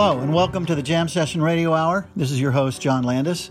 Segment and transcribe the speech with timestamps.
[0.00, 2.06] Hello, and welcome to the Jam Session Radio Hour.
[2.14, 3.50] This is your host, John Landis.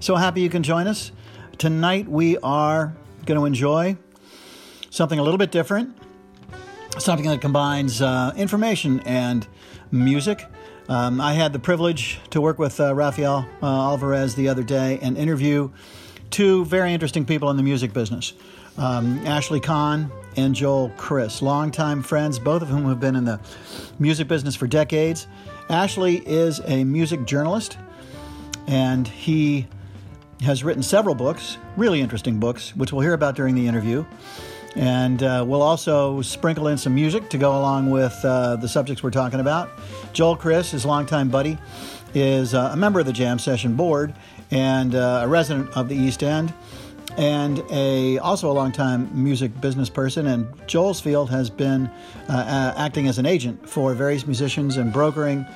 [0.00, 1.12] So happy you can join us.
[1.56, 3.96] Tonight, we are going to enjoy
[4.90, 5.96] something a little bit different,
[6.98, 9.46] something that combines uh, information and
[9.92, 10.44] music.
[10.88, 14.98] Um, I had the privilege to work with uh, Rafael uh, Alvarez the other day
[15.00, 15.70] and interview
[16.30, 18.32] two very interesting people in the music business
[18.78, 23.38] um, Ashley Kahn and Joel Chriss, longtime friends, both of whom have been in the
[24.00, 25.28] music business for decades.
[25.70, 27.78] Ashley is a music journalist,
[28.66, 29.66] and he
[30.42, 34.04] has written several books, really interesting books, which we'll hear about during the interview.
[34.76, 39.02] And uh, we'll also sprinkle in some music to go along with uh, the subjects
[39.02, 39.70] we're talking about.
[40.12, 41.58] Joel Chriss, his longtime buddy,
[42.12, 44.14] is uh, a member of the Jam Session Board
[44.50, 46.52] and uh, a resident of the East End
[47.16, 50.26] and a also a longtime music business person.
[50.26, 51.86] And Joel's field has been
[52.28, 55.46] uh, uh, acting as an agent for various musicians and brokering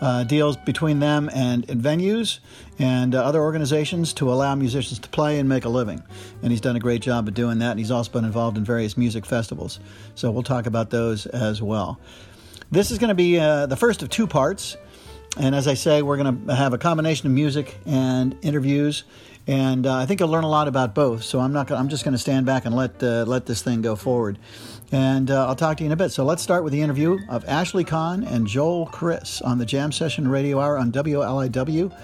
[0.00, 2.38] uh, deals between them and venues
[2.78, 6.02] and uh, other organizations to allow musicians to play and make a living.
[6.42, 7.72] And he's done a great job of doing that.
[7.72, 9.80] And he's also been involved in various music festivals.
[10.14, 11.98] So we'll talk about those as well.
[12.70, 14.76] This is going to be uh, the first of two parts.
[15.36, 19.04] And as I say, we're going to have a combination of music and interviews
[19.48, 21.24] and uh, I think you'll learn a lot about both.
[21.24, 21.66] So I'm not.
[21.66, 24.38] Gonna, I'm just going to stand back and let uh, let this thing go forward,
[24.92, 26.10] and uh, I'll talk to you in a bit.
[26.10, 29.90] So let's start with the interview of Ashley Kahn and Joel Chriss on the Jam
[29.90, 31.98] Session Radio Hour on WLIW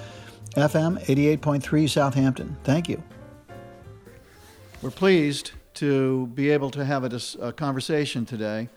[0.57, 2.57] FM 88.3 Southampton.
[2.65, 3.03] Thank you.
[4.81, 8.71] We're pleased to be able to have a, a conversation today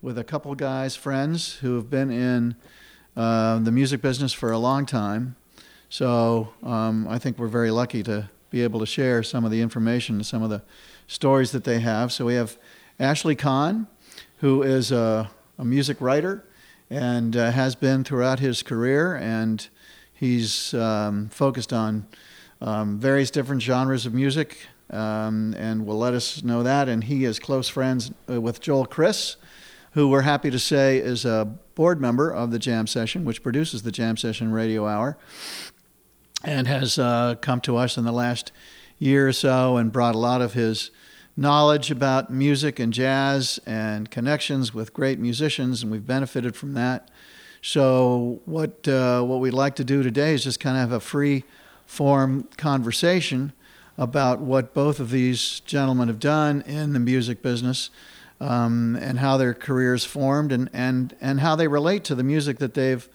[0.00, 2.56] with a couple guys, friends who have been in
[3.16, 5.36] uh, the music business for a long time
[5.94, 9.60] so um, I think we're very lucky to be able to share some of the
[9.60, 10.60] information, some of the
[11.06, 12.12] stories that they have.
[12.12, 12.58] So we have
[12.98, 13.86] Ashley Kahn,
[14.38, 16.42] who is a, a music writer
[16.90, 19.68] and uh, has been throughout his career, and
[20.12, 22.08] he's um, focused on
[22.60, 26.88] um, various different genres of music, um, and will let us know that.
[26.88, 29.36] And he is close friends uh, with Joel Chriss,
[29.92, 31.44] who we're happy to say is a
[31.76, 35.16] board member of the Jam Session, which produces the Jam Session Radio Hour
[36.44, 38.52] and has uh, come to us in the last
[38.98, 40.90] year or so and brought a lot of his
[41.36, 47.10] knowledge about music and jazz and connections with great musicians, and we've benefited from that.
[47.62, 51.00] So, what uh, what we'd like to do today is just kind of have a
[51.00, 51.44] free
[51.86, 53.52] form conversation
[53.96, 57.90] about what both of these gentlemen have done in the music business
[58.40, 62.58] um, and how their careers formed and, and, and how they relate to the music
[62.58, 63.08] that they've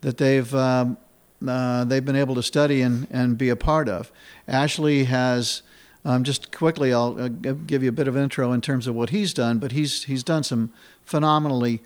[0.00, 0.96] that they've um,
[1.48, 4.12] uh, they've been able to study and, and be a part of.
[4.48, 5.62] Ashley has,
[6.04, 9.10] um, just quickly, I'll uh, give you a bit of intro in terms of what
[9.10, 10.72] he's done, but he's, he's done some
[11.04, 11.80] phenomenally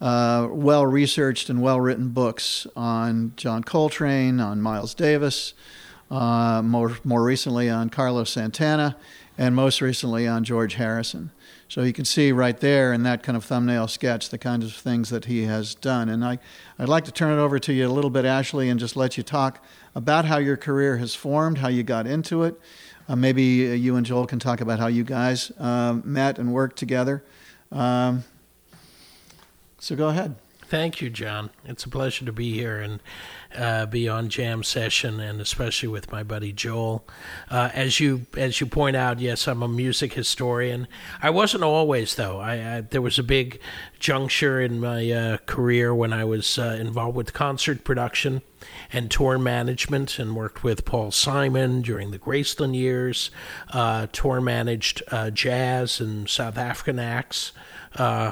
[0.00, 5.54] uh, well researched and well written books on John Coltrane, on Miles Davis,
[6.12, 8.96] uh, more, more recently on Carlos Santana,
[9.38, 11.30] and most recently on George Harrison.
[11.68, 14.74] So you can see right there in that kind of thumbnail sketch the kinds of
[14.74, 16.10] things that he has done.
[16.10, 16.38] And I,
[16.78, 19.16] I'd like to turn it over to you a little bit, Ashley, and just let
[19.16, 19.64] you talk
[19.94, 22.60] about how your career has formed, how you got into it.
[23.08, 26.76] Uh, maybe you and Joel can talk about how you guys uh, met and worked
[26.76, 27.24] together.
[27.70, 28.24] Um,
[29.78, 30.36] so go ahead.
[30.72, 31.50] Thank you, John.
[31.66, 33.00] It's a pleasure to be here and
[33.54, 37.04] uh, be on Jam Session, and especially with my buddy Joel.
[37.50, 40.88] Uh, as you as you point out, yes, I'm a music historian.
[41.22, 42.40] I wasn't always though.
[42.40, 43.60] I, I there was a big
[43.98, 48.40] juncture in my uh, career when I was uh, involved with concert production
[48.90, 53.30] and tour management, and worked with Paul Simon during the Graceland years.
[53.74, 57.52] Uh, tour managed uh, jazz and South African acts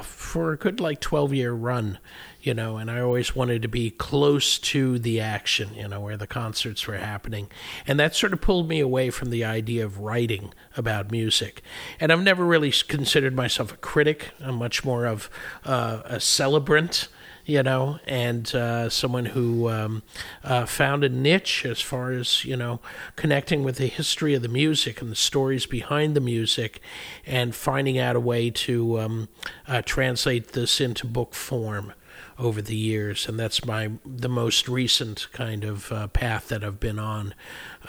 [0.01, 1.99] for a good like 12 year run
[2.41, 6.17] you know, and I always wanted to be close to the action, you know, where
[6.17, 7.49] the concerts were happening.
[7.85, 11.61] And that sort of pulled me away from the idea of writing about music.
[11.99, 15.29] And I've never really considered myself a critic, I'm much more of
[15.65, 17.07] uh, a celebrant.
[17.43, 20.03] You know, and uh, someone who um,
[20.43, 22.81] uh, found a niche as far as you know,
[23.15, 26.81] connecting with the history of the music and the stories behind the music,
[27.25, 29.27] and finding out a way to um,
[29.67, 31.93] uh, translate this into book form
[32.41, 36.79] over the years, and that's my the most recent kind of uh, path that I've
[36.79, 37.33] been on.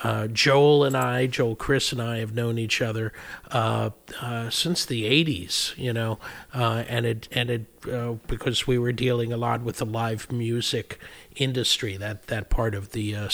[0.02, 3.12] Uh, Joel and I, Joel Chriss and I, have known each other
[3.50, 3.90] uh,
[4.20, 6.18] uh since the '80s, you know,
[6.54, 10.32] uh, and it and it uh, because we were dealing a lot with the live
[10.32, 10.98] music
[11.36, 13.28] industry, that that part of the uh,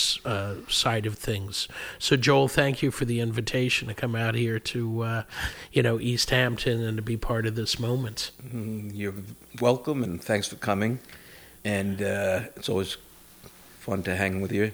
[0.69, 1.69] side of things.
[1.99, 5.25] So, Joel, thank you for the invitation to come out here to,
[5.73, 8.33] you know, East Hampton and to be part of this moment.
[8.45, 9.15] Mm, you're
[9.61, 10.99] welcome, and thanks for coming.
[11.65, 12.97] and it's always
[13.79, 14.73] fun to hang with you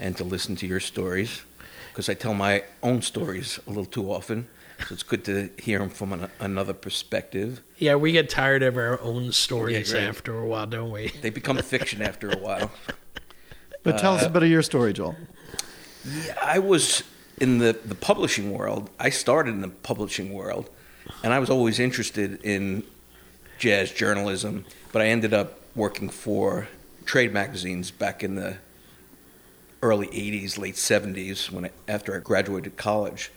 [0.00, 1.42] and to listen to your stories
[1.88, 4.48] because I tell my own stories a little too often.
[4.88, 7.62] So it's good to hear them from an, another perspective.
[7.78, 10.08] Yeah, we get tired of our own stories Yeah, right.
[10.08, 11.08] after a while, don't we?
[11.22, 12.70] They become fiction after a while.
[13.82, 15.14] But tell us Uh, a bit of your story, Joel.
[16.04, 17.04] Yeah, I was
[17.38, 18.90] in the, the publishing world.
[18.98, 20.68] I started in the publishing world,
[21.22, 22.82] and I was always interested in
[23.60, 26.66] jazz journalism, but I ended up working for
[27.04, 28.56] trade magazines back in the
[29.86, 33.30] early 80s, late 70s, when I, after I graduated college.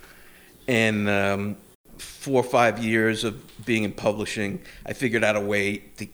[0.67, 1.57] And um,
[1.97, 6.07] four or five years of being in publishing, I figured out a way to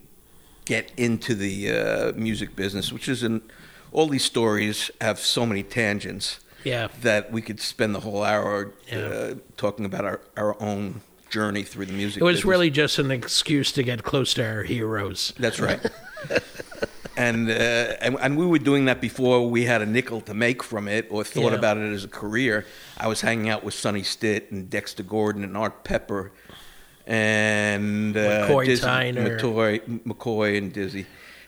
[0.66, 3.42] get into the uh, music business, which is in
[3.92, 6.88] all these stories have so many tangents Yeah.
[7.02, 8.98] that we could spend the whole hour Yeah.
[8.98, 12.22] uh, talking about our, our own journey through the music.
[12.22, 12.46] It was business.
[12.50, 15.34] really just an excuse to get close to our heroes.
[15.38, 15.80] That's right.
[17.18, 17.54] and, uh,
[18.02, 21.08] and and we were doing that before we had a nickel to make from it
[21.10, 21.58] or thought Yeah.
[21.60, 22.66] about it as a career.
[22.98, 26.32] I was hanging out with Sonny Stitt and Dexter Gordon and Art Pepper
[27.08, 29.40] and uh, McCoy Dizzy- Tyner.
[29.40, 31.06] McCoy, McCoy and Dizzy.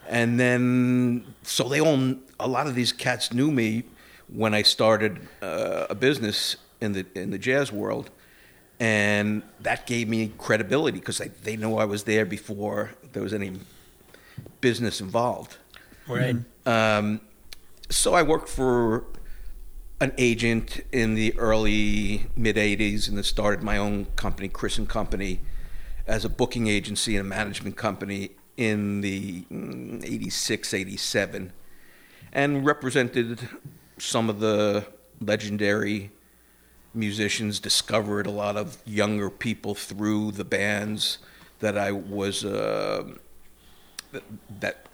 [0.09, 3.83] And then, so they all, a lot of these cats knew me
[4.33, 8.09] when I started uh, a business in the in the jazz world,
[8.79, 13.33] and that gave me credibility because they, they know I was there before there was
[13.33, 13.51] any
[14.61, 15.57] business involved.
[16.07, 16.35] Right.
[16.65, 17.21] Um,
[17.89, 19.05] so I worked for
[19.99, 24.87] an agent in the early mid '80s, and then started my own company, Chriss and
[24.87, 25.39] Company,
[26.05, 31.53] as a booking agency and a management company in the mm, '86, '87,
[32.31, 33.49] and represented
[33.97, 34.85] some of the
[35.19, 36.11] legendary
[36.93, 37.59] musicians.
[37.59, 41.17] Discovered a lot of younger people through the bands
[41.59, 42.45] that I was.
[42.45, 43.15] Uh,
[44.59, 44.85] that,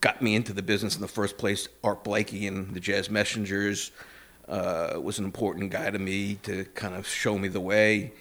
[0.00, 1.66] got me into the business in the first place.
[1.82, 3.90] Art Blakey and the Jazz Messengers
[4.48, 8.12] uh, was an important guy to me to kind of show me the way.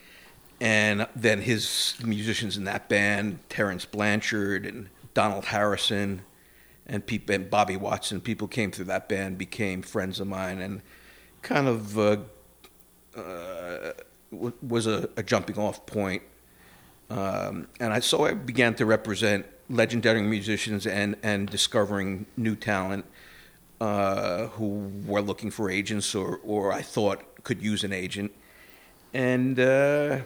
[0.62, 6.22] And then his musicians in that band, Terence Blanchard and Donald Harrison
[6.88, 10.82] and, and Bobby Watson, people came through that band, became friends of mine, and
[11.42, 12.18] kind of uh,
[13.18, 13.92] uh,
[14.32, 16.24] was a, a jumping off point
[17.14, 23.06] um, and I, so I began to represent legendary musicians and, and discovering new talent
[23.82, 28.32] uh, who were looking for agents or, or I thought could use an agent.
[29.14, 30.20] And uh,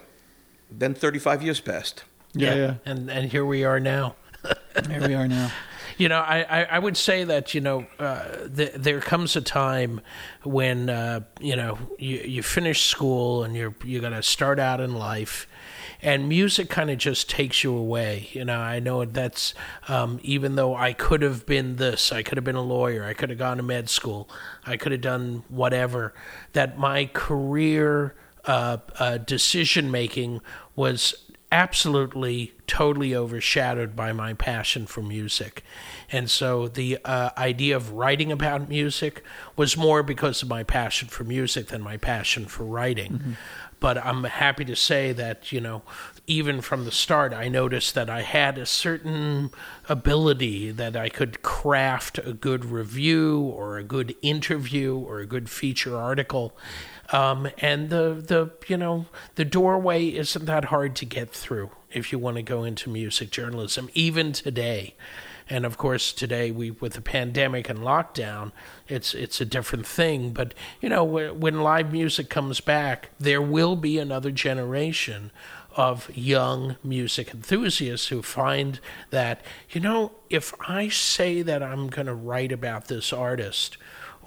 [0.69, 2.03] then 35 years passed.
[2.33, 2.73] Yeah, yeah.
[2.85, 4.15] And and here we are now.
[4.87, 5.51] Here we are now.
[5.97, 9.41] You know, I, I, I would say that, you know, uh, th- there comes a
[9.41, 10.01] time
[10.43, 14.79] when, uh, you know, you, you finish school and you're, you're going to start out
[14.79, 15.47] in life
[16.01, 18.29] and music kind of just takes you away.
[18.31, 19.53] You know, I know that's,
[19.87, 23.13] um, even though I could have been this, I could have been a lawyer, I
[23.13, 24.29] could have gone to med school,
[24.65, 26.13] I could have done whatever,
[26.53, 28.15] that my career
[28.45, 30.41] uh, uh, decision making
[30.75, 31.15] was
[31.51, 35.63] absolutely totally overshadowed by my passion for music.
[36.11, 39.23] And so the uh, idea of writing about music
[39.55, 43.37] was more because of my passion for music than my passion for writing
[43.79, 45.81] but i'm happy to say that you know
[46.25, 49.49] even from the start i noticed that i had a certain
[49.89, 55.49] ability that i could craft a good review or a good interview or a good
[55.49, 56.55] feature article.
[57.11, 59.05] Um, and the the you know
[59.35, 63.31] the doorway isn't that hard to get through if you want to go into music
[63.31, 64.93] journalism even today
[65.49, 68.51] and of course today we with the pandemic and lockdown
[68.87, 70.31] it's it's a different thing.
[70.31, 75.31] But you know when live music comes back there will be another generation
[75.75, 78.79] of young music enthusiasts who find
[79.11, 83.77] that you know if i say that i'm going to write about this artist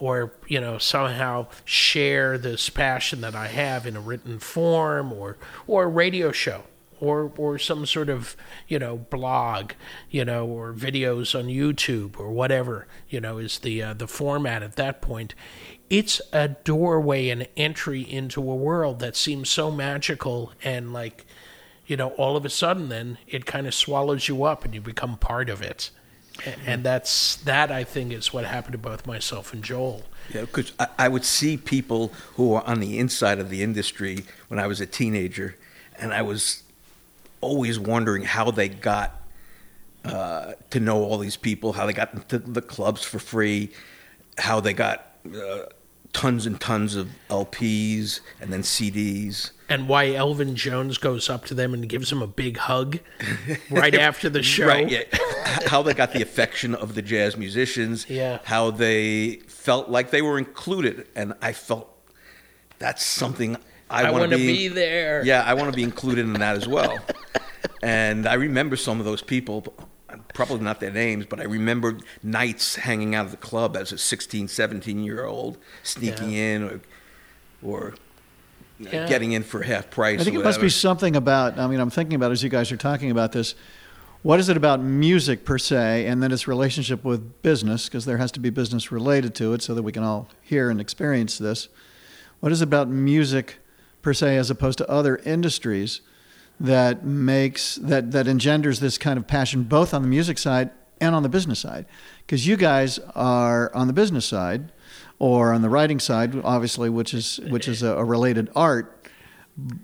[0.01, 5.37] or you know somehow share this passion that I have in a written form or
[5.67, 6.65] or a radio show
[7.01, 8.37] or or some sort of
[8.69, 9.73] you know blog
[10.11, 14.63] you know or videos on YouTube or whatever you know is the uh, the format
[14.63, 15.35] at that point.
[15.89, 21.27] It's a doorway and entry into a world that seems so magical and like
[21.87, 24.81] you know all of a sudden then it kind of swallows you up and you
[24.81, 25.91] become part of it.
[26.65, 30.05] And that's that I think is what happened to both myself and Joel.
[30.33, 34.25] Yeah, because I, I would see people who were on the inside of the industry
[34.49, 35.57] when I was a teenager,
[35.99, 36.63] and I was
[37.41, 39.21] always wondering how they got
[40.05, 43.71] uh, to know all these people, how they got into the clubs for free,
[44.39, 45.61] how they got uh,
[46.13, 49.51] tons and tons of LPs and then CDs.
[49.69, 52.99] And why Elvin Jones goes up to them and gives them a big hug
[53.71, 54.67] right after the show.
[54.67, 55.03] Right, yeah.
[55.67, 58.41] how they got the affection of the jazz musicians, Yeah.
[58.45, 61.89] how they felt like they were included, and I felt
[62.81, 63.57] that's something
[63.91, 65.23] I, I want want to be there.
[65.25, 66.99] Yeah, I want to be included in that as well.
[67.83, 69.65] and I remember some of those people,
[70.33, 73.99] probably not their names, but I remember nights hanging out at the club as a
[73.99, 76.81] 16, 17 year old, sneaking in or,
[77.63, 77.95] or
[78.79, 79.09] Yeah.
[79.09, 80.21] getting in for half price.
[80.21, 81.59] I think or it must be something about.
[81.59, 83.55] I mean, I'm thinking about as you guys are talking about this.
[84.23, 87.87] What is it about music per se, and then its relationship with business?
[87.87, 90.69] Because there has to be business related to it, so that we can all hear
[90.69, 91.69] and experience this.
[92.41, 93.57] What is it about music
[94.03, 96.01] per se, as opposed to other industries,
[96.59, 101.15] that makes that that engenders this kind of passion both on the music side and
[101.15, 101.87] on the business side?
[102.27, 104.71] Because you guys are on the business side,
[105.19, 109.00] or on the writing side, obviously, which is which is a, a related art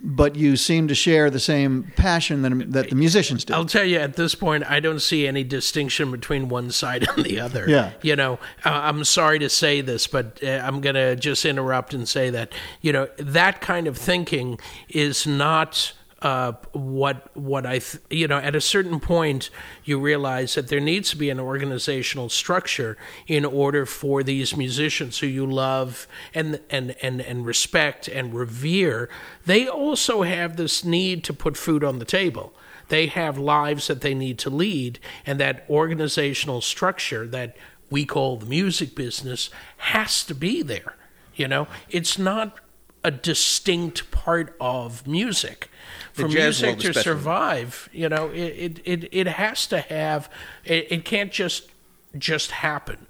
[0.02, 3.54] but you seem to share the same passion that, that the musicians do.
[3.54, 7.24] I'll tell you at this point, I don't see any distinction between one side and
[7.24, 7.68] the other.
[7.68, 7.92] Yeah.
[8.02, 11.92] You know, uh, I'm sorry to say this, but uh, I'm going to just interrupt
[11.94, 15.92] and say that, you know, that kind of thinking is not.
[16.22, 19.50] Uh, what what I th- you know at a certain point
[19.84, 22.96] you realize that there needs to be an organizational structure
[23.26, 29.10] in order for these musicians who you love and and and and respect and revere
[29.44, 32.54] they also have this need to put food on the table
[32.88, 37.56] they have lives that they need to lead, and that organizational structure that
[37.90, 40.94] we call the music business has to be there.
[41.34, 42.58] You know, it's not
[43.06, 45.70] a distinct part of music.
[46.14, 47.02] The For music to especially.
[47.02, 50.28] survive, you know, it, it, it, it has to have
[50.64, 51.70] it, it can't just
[52.18, 53.06] just happen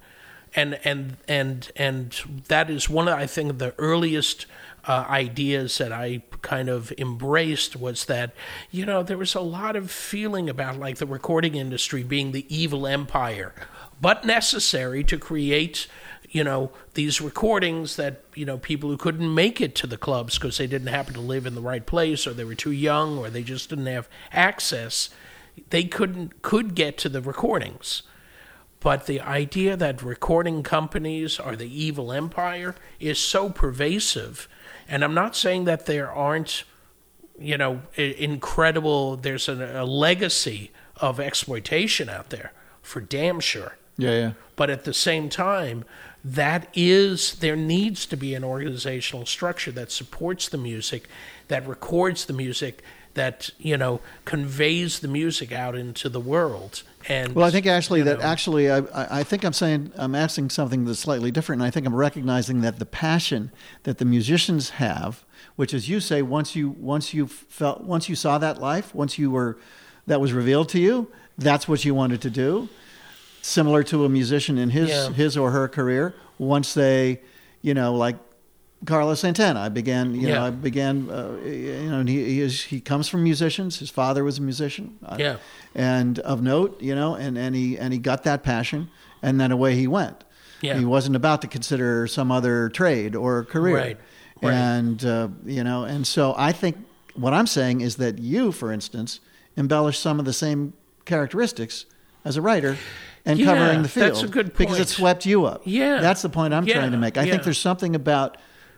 [0.55, 4.45] and and and and that is one of I think the earliest
[4.85, 8.33] uh, ideas that I kind of embraced was that
[8.71, 12.45] you know there was a lot of feeling about like the recording industry being the
[12.53, 13.53] evil empire,
[14.01, 15.87] but necessary to create
[16.29, 20.37] you know these recordings that you know people who couldn't make it to the clubs
[20.37, 23.17] because they didn't happen to live in the right place or they were too young
[23.17, 25.09] or they just didn't have access
[25.69, 28.03] they couldn't could get to the recordings
[28.79, 34.47] but the idea that recording companies are the evil empire is so pervasive.
[34.87, 36.63] And I'm not saying that there aren't,
[37.39, 43.77] you know, incredible, there's a, a legacy of exploitation out there, for damn sure.
[43.97, 44.31] yeah, yeah.
[44.55, 45.83] But at the same time,
[46.35, 51.07] that is, there needs to be an organizational structure that supports the music,
[51.47, 56.83] that records the music, that, you know, conveys the music out into the world.
[57.07, 60.15] And Well, I think actually that know, actually I, I I think I'm saying I'm
[60.15, 63.51] asking something that's slightly different, and I think I'm recognizing that the passion
[63.83, 65.23] that the musicians have,
[65.55, 69.17] which as you say once you once you felt once you saw that life, once
[69.17, 69.57] you were
[70.05, 72.67] that was revealed to you, that's what you wanted to do.
[73.47, 75.09] Similar to a musician in his Yeah.
[75.11, 77.21] his or her career, once they,
[77.61, 78.17] you know, like
[78.85, 79.61] Carlos Santana.
[79.61, 83.07] I began, you know, I began, uh, you know, and he he, is, he comes
[83.07, 83.79] from musicians.
[83.79, 84.97] His father was a musician.
[85.01, 85.35] I- Yeah.
[85.73, 88.89] and of note, you know, and, and he and he got that passion,
[89.21, 90.25] and then away he went.
[90.61, 90.77] Yeah.
[90.77, 93.97] He wasn't about to consider some other trade or career, Right.
[94.43, 94.53] Right.
[94.53, 96.75] and uh, you know, and so I think
[97.15, 99.21] what I'm saying is that you, for instance,
[99.55, 100.73] embellish some of the same
[101.05, 101.85] characteristics
[102.25, 102.75] as a writer.
[103.27, 105.61] And Yeah, covering the field that's a good because it swept you up.
[105.65, 105.99] Yeah.
[105.99, 107.17] that's the point I'm Yeah, trying to make.
[107.17, 107.31] I yeah.
[107.31, 108.37] think there's something about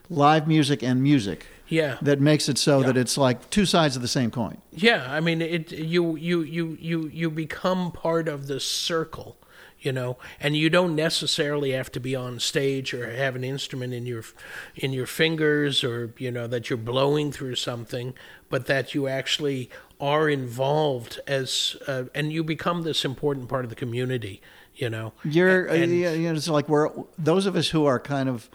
[0.10, 1.98] live music and music Yeah.
[2.02, 2.88] that makes it so Yeah.
[2.88, 4.58] that it's like two sides of the same coin.
[4.74, 5.72] Yeah, I mean, it.
[5.72, 9.38] You you you you you become part of the circle,
[9.82, 13.94] you know, and you don't necessarily have to be on stage or have an instrument
[13.94, 14.24] in your
[14.76, 18.14] in your fingers or you know that you're blowing through something,
[18.50, 19.70] but that you actually
[20.00, 24.42] are involved as uh, and you become this important part of the community,
[24.76, 25.14] you know.
[25.24, 28.50] You're, uh, And- you know, it's like we're those of us who are kind of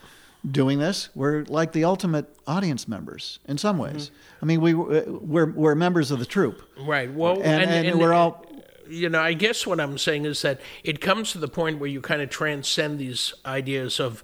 [0.51, 1.09] doing this.
[1.15, 4.11] We're like the ultimate audience members in some ways.
[4.43, 7.13] I mean, we we're we're members of the troupe, Right.
[7.13, 8.45] Well, and, and, we're all
[8.89, 11.89] you know, I guess what I'm saying is that it comes to the point where
[11.89, 14.23] you kind of transcend these ideas of,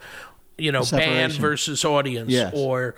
[0.58, 2.52] you know, band versus audience Yes.
[2.54, 2.94] or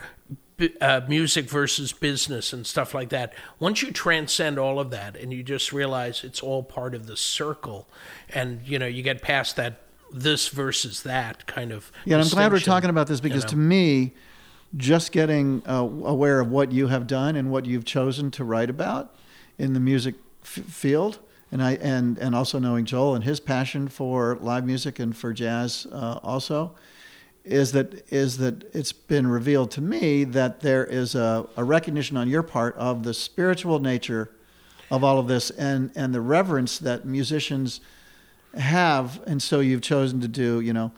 [0.81, 3.33] uh, music versus business and stuff like that.
[3.59, 7.17] Once you transcend all of that and you just realize it's all part of the
[7.17, 7.89] circle,
[8.31, 9.81] and you know, you get past that
[10.13, 11.91] this versus that kind of.
[12.05, 14.13] Yeah, I'm glad we're talking about this because you to me,
[14.77, 18.71] just getting uh, aware of what you have done and what you've chosen to write
[18.71, 19.15] about
[19.59, 21.19] in the music f- field,
[21.53, 25.35] and I and and also knowing Joel and his passion for live music and for
[25.35, 26.75] jazz uh, also,
[27.45, 32.17] is that is that it's been revealed to me that there is a, a recognition
[32.17, 34.31] on your part of the spiritual nature
[34.91, 37.81] of all of this and and the reverence that musicians
[38.55, 39.23] have.
[39.27, 40.91] And so you've chosen to do you know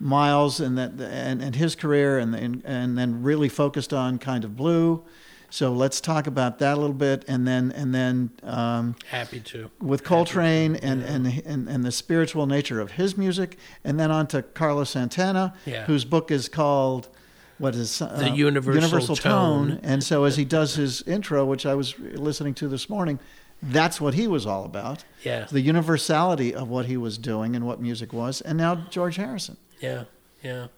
[0.00, 4.42] miles and that and, and his career and, and and then really focused on kind
[4.42, 5.04] of blue
[5.50, 9.70] so let's talk about that a little bit and then and then um, Happy to.
[9.80, 14.26] with Coltrane and, and, and and the spiritual nature of his music, and then on
[14.28, 15.84] to Carlos Santana, Yeah.
[15.84, 17.08] whose book is called
[17.58, 19.80] what is uh, The Universal Tone.
[19.82, 23.18] And so as he does his intro, which I was listening to this morning,
[23.62, 25.04] that's what he was all about.
[25.22, 25.44] Yeah.
[25.50, 29.58] The universality of what he was doing and what music was, and now George Harrison.
[29.80, 30.04] Yeah,
[30.42, 30.68] yeah.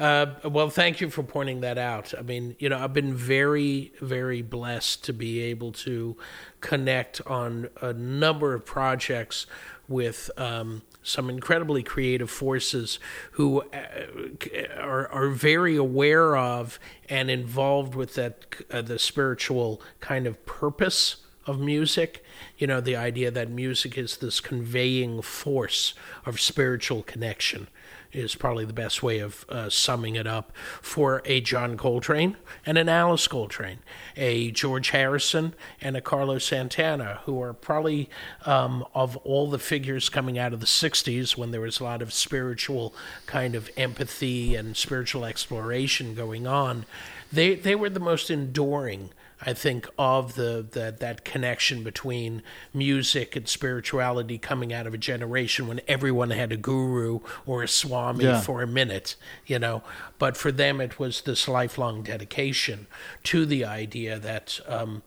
[0.00, 2.14] Uh, well, thank you for pointing that out.
[2.18, 6.16] I mean, you know, I've been very, very blessed to be able to
[6.62, 9.46] connect on a number of projects
[9.88, 12.98] with um, some incredibly creative forces
[13.32, 16.80] who uh, are, are very aware of
[17.10, 22.24] and involved with that uh, the spiritual kind of purpose of music.
[22.56, 25.92] You know, the idea that music is this conveying force
[26.24, 27.68] of spiritual connection
[28.12, 30.52] is probably the best way of uh, summing it up
[30.82, 32.36] for a John Coltrane
[32.66, 33.78] and an Alice Coltrane,
[34.16, 38.08] a George Harrison and a Carlos Santana, who are probably
[38.46, 42.02] um, of all the figures coming out of the 60s when there was a lot
[42.02, 42.94] of spiritual
[43.26, 46.84] kind of empathy and spiritual exploration going on.
[47.32, 49.10] They, they were the most enduring
[49.42, 52.42] I think of the, the that connection between
[52.74, 57.68] music and spirituality coming out of a generation when everyone had a guru or a
[57.68, 58.40] swami Yeah.
[58.40, 59.16] for a minute,
[59.46, 59.82] you know.
[60.18, 62.86] But for them, it was this lifelong dedication
[63.24, 65.02] to the idea that um,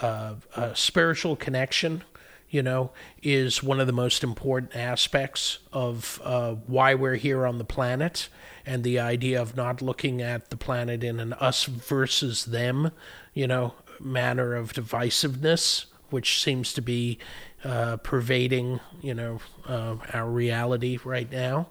[0.00, 2.04] uh, uh, spiritual connection,
[2.48, 2.90] you know,
[3.22, 8.28] is one of the most important aspects of uh, why we're here on the planet.
[8.66, 12.92] And the idea of not looking at the planet in an us versus them,
[13.34, 17.18] you know, manner of divisiveness, which seems to be
[17.64, 21.68] uh, pervading, you know, uh, our reality right now.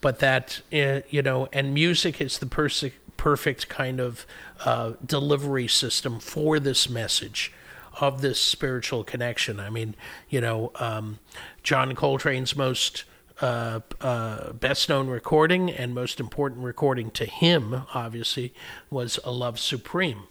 [0.00, 2.84] But that, uh, you know, and music is the perse-
[3.16, 4.26] perfect kind of
[4.64, 7.52] uh, delivery system for this message
[8.00, 9.58] of this spiritual connection.
[9.58, 9.94] I mean,
[10.28, 11.18] you know, um,
[11.62, 13.04] John Coltrane's most
[13.40, 18.54] uh, uh, best known recording and most important recording to him, obviously,
[18.90, 20.24] was A Love Supreme.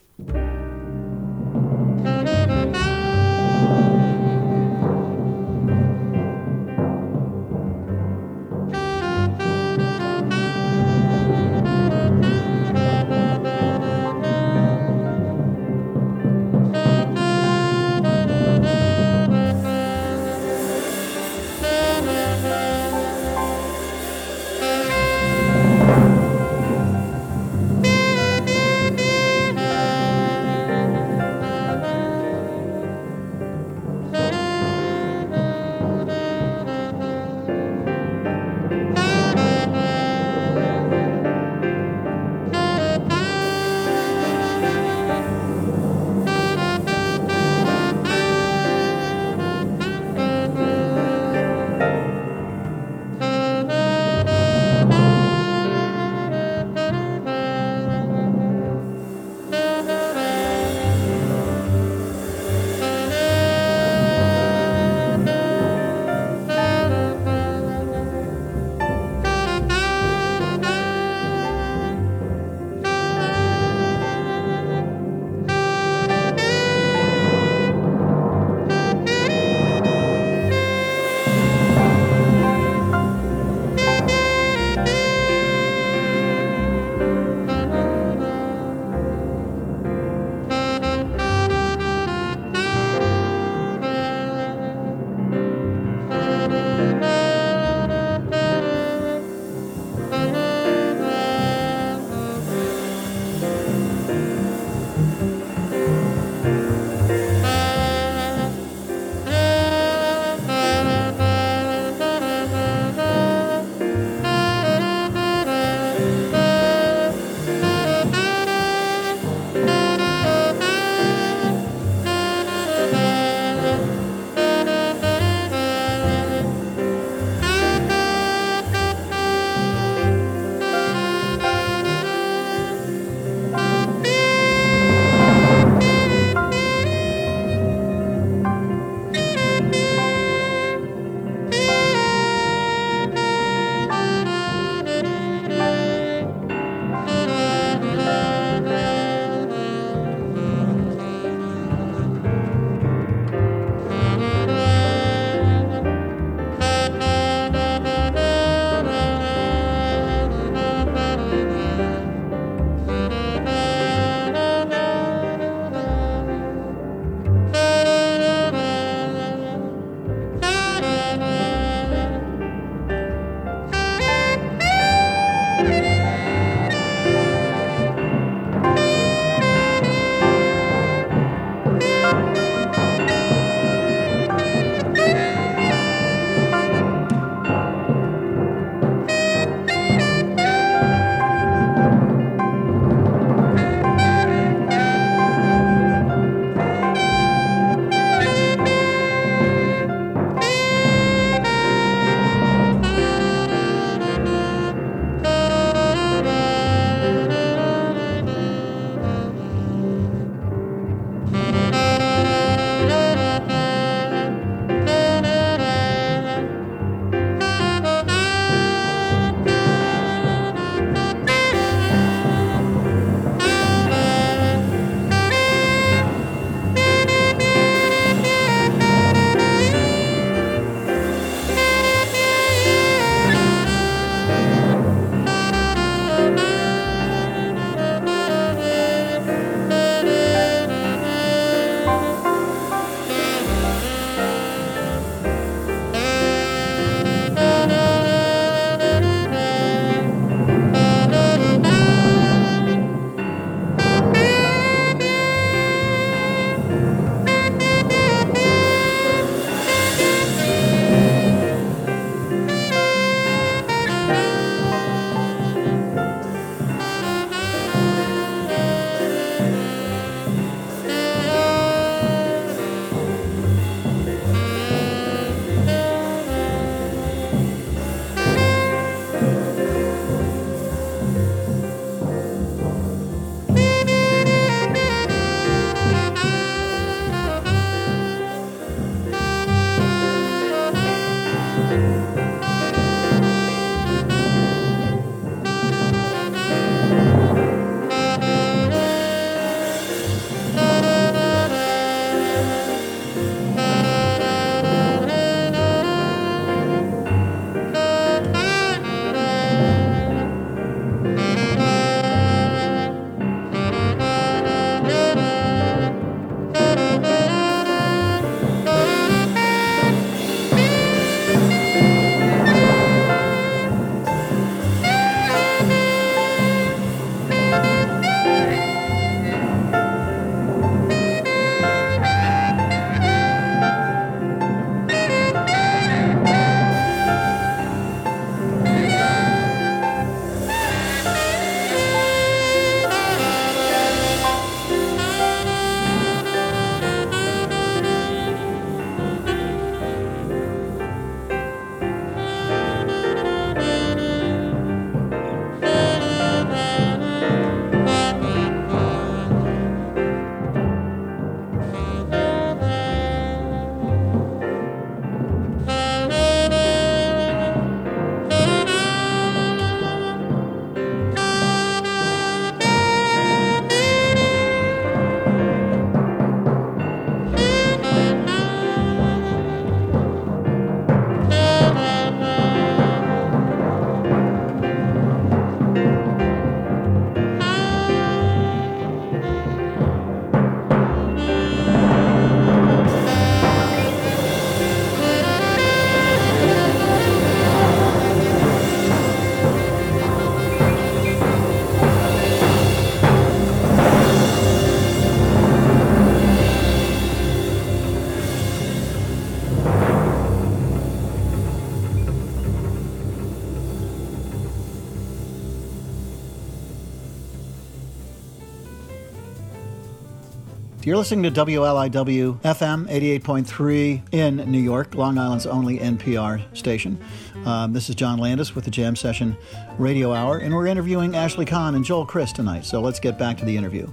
[420.85, 427.03] You're listening to WLIW FM 88.3 in New York, Long Island's only NPR station.
[427.43, 429.35] Um, this is John Landis with the Jam Session
[429.79, 432.65] Radio Hour, and we're interviewing Ashley Kahn and Joel Chriss tonight.
[432.65, 433.91] So let's get back to the interview.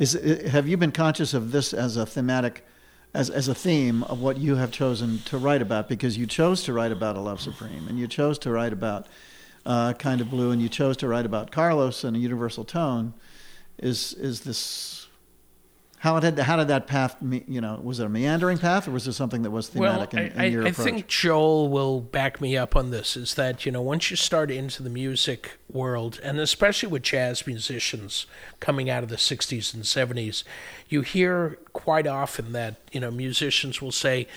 [0.00, 0.14] Is
[0.48, 2.64] have you been conscious of this as a thematic,
[3.12, 5.86] as as a theme of what you have chosen to write about?
[5.86, 9.06] Because you chose to write about a love supreme, and you chose to write about
[9.66, 13.12] uh, kind of blue, and you chose to write about Carlos and a universal tone.
[13.76, 15.05] Is is this
[15.98, 17.16] how did how did that path?
[17.22, 20.22] You know, was it a meandering path, or was it something that was thematic well,
[20.22, 20.84] in, in I, your I approach?
[20.84, 23.16] think Joel will back me up on this.
[23.16, 27.46] Is that you know once you start into the music world, and especially with jazz
[27.46, 28.26] musicians
[28.60, 30.44] coming out of the '60s and '70s,
[30.88, 34.28] you hear quite often that you know musicians will say,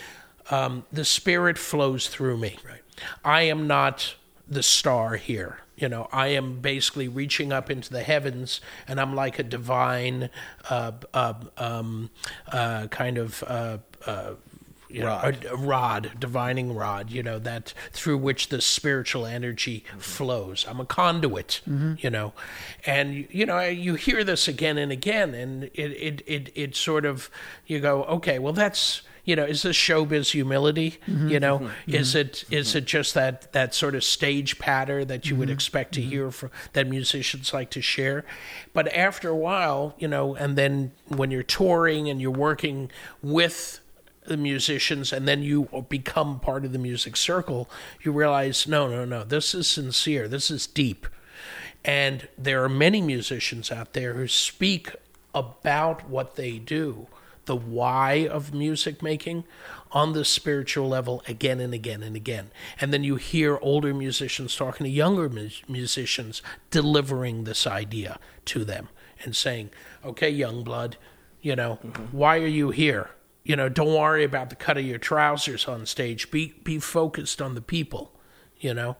[0.50, 2.58] um, "The spirit flows through me.
[2.65, 2.82] Right.
[3.24, 4.15] I am not
[4.48, 9.15] the star here." You know i am basically reaching up into the heavens and i'm
[9.15, 10.30] like a divine
[10.70, 12.10] uh, uh, um,
[12.52, 14.34] uh, kind of uh, uh,
[14.89, 15.44] you rod.
[15.44, 20.00] know, a, a, rod, divining rod, you know, that through which the spiritual energy mm-hmm.
[20.00, 20.65] flows.
[20.68, 21.94] I'm a conduit, mm-hmm.
[22.00, 22.34] you know,
[22.86, 27.06] and you know, you hear this again and again, and it, it, it, it sort
[27.06, 27.30] of,
[27.68, 30.98] you go, okay, well, that's you know, is this showbiz humility?
[31.06, 31.28] Mm-hmm.
[31.28, 31.94] You know, mm-hmm.
[31.94, 35.42] is it is it just that that sort of stage patter that you mm-hmm.
[35.42, 36.10] would expect to mm-hmm.
[36.10, 38.26] hear from that musicians like to share?
[38.74, 42.89] But after a while, you know, and then when you're touring and you're working
[43.22, 43.82] with
[44.26, 47.70] the musicians and then you become part of the music circle,
[48.02, 51.06] you realize, no, no, no, this is sincere, this is deep.
[51.86, 54.96] And there are many musicians out there who speak
[55.36, 57.08] about what they do
[57.50, 59.44] the why of music making
[59.92, 62.52] on the spiritual level again and again and again.
[62.80, 68.64] And then you hear older musicians talking to younger mu- musicians delivering this idea to
[68.64, 68.90] them
[69.24, 69.72] and saying,
[70.06, 70.98] okay, young blood,
[71.42, 72.16] you know, mm-hmm.
[72.16, 73.10] why are you here?
[73.44, 76.30] You know, don't worry about the cut of your trousers on stage.
[76.30, 78.12] Be be focused on the people,
[78.60, 78.96] you know.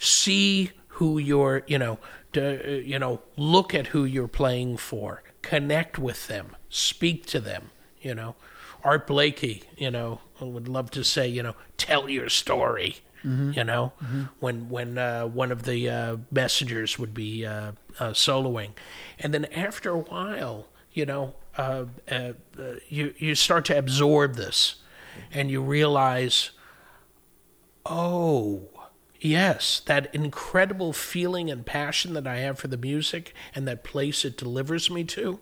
[0.00, 2.00] See who you're, you know,
[2.32, 7.70] to, you know, look at who you're playing for connect with them, speak to them,
[8.00, 8.36] you know.
[8.84, 12.98] Art Blakey, you know, would love to say, you know, tell your story.
[13.24, 13.52] Mm-hmm.
[13.52, 14.22] You know, mm-hmm.
[14.38, 18.70] when when uh, one of the uh, messengers would be uh, uh soloing,
[19.18, 22.32] and then after a while, you know, uh, uh,
[22.88, 24.76] you you start to absorb this,
[25.32, 26.50] and you realize,
[27.84, 28.68] oh,
[29.20, 34.24] Yes, that incredible feeling and passion that I have for the music and that place
[34.24, 35.40] it delivers me to.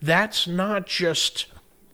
[0.00, 1.46] That's not just,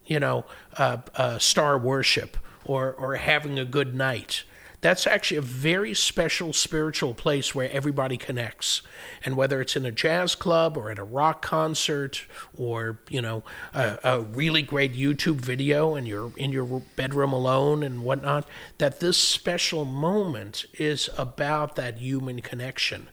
[0.04, 0.44] you know,
[0.76, 4.44] uh, uh, star worship or, or having a good night
[4.82, 8.82] that's actually a very special spiritual place where everybody connects.
[9.24, 12.26] And whether it's in a jazz club or at a rock concert
[12.58, 17.84] or, you know, a, a really great YouTube video and you're in your bedroom alone
[17.84, 23.08] and whatnot, that this special moment is about that human connection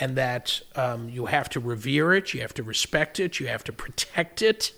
[0.00, 3.64] and that um, you have to revere it, you have to respect it, you have
[3.64, 4.72] to protect it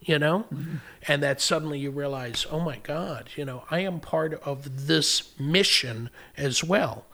[0.00, 0.46] you know?
[0.52, 0.76] Mm-hmm.
[1.06, 5.38] And that suddenly you realize, oh my God, you know, I am part of this
[5.38, 7.06] mission as well.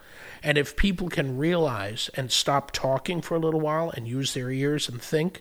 [0.42, 4.50] And if people can realize and stop talking for a little while and use their
[4.50, 5.40] ears and think,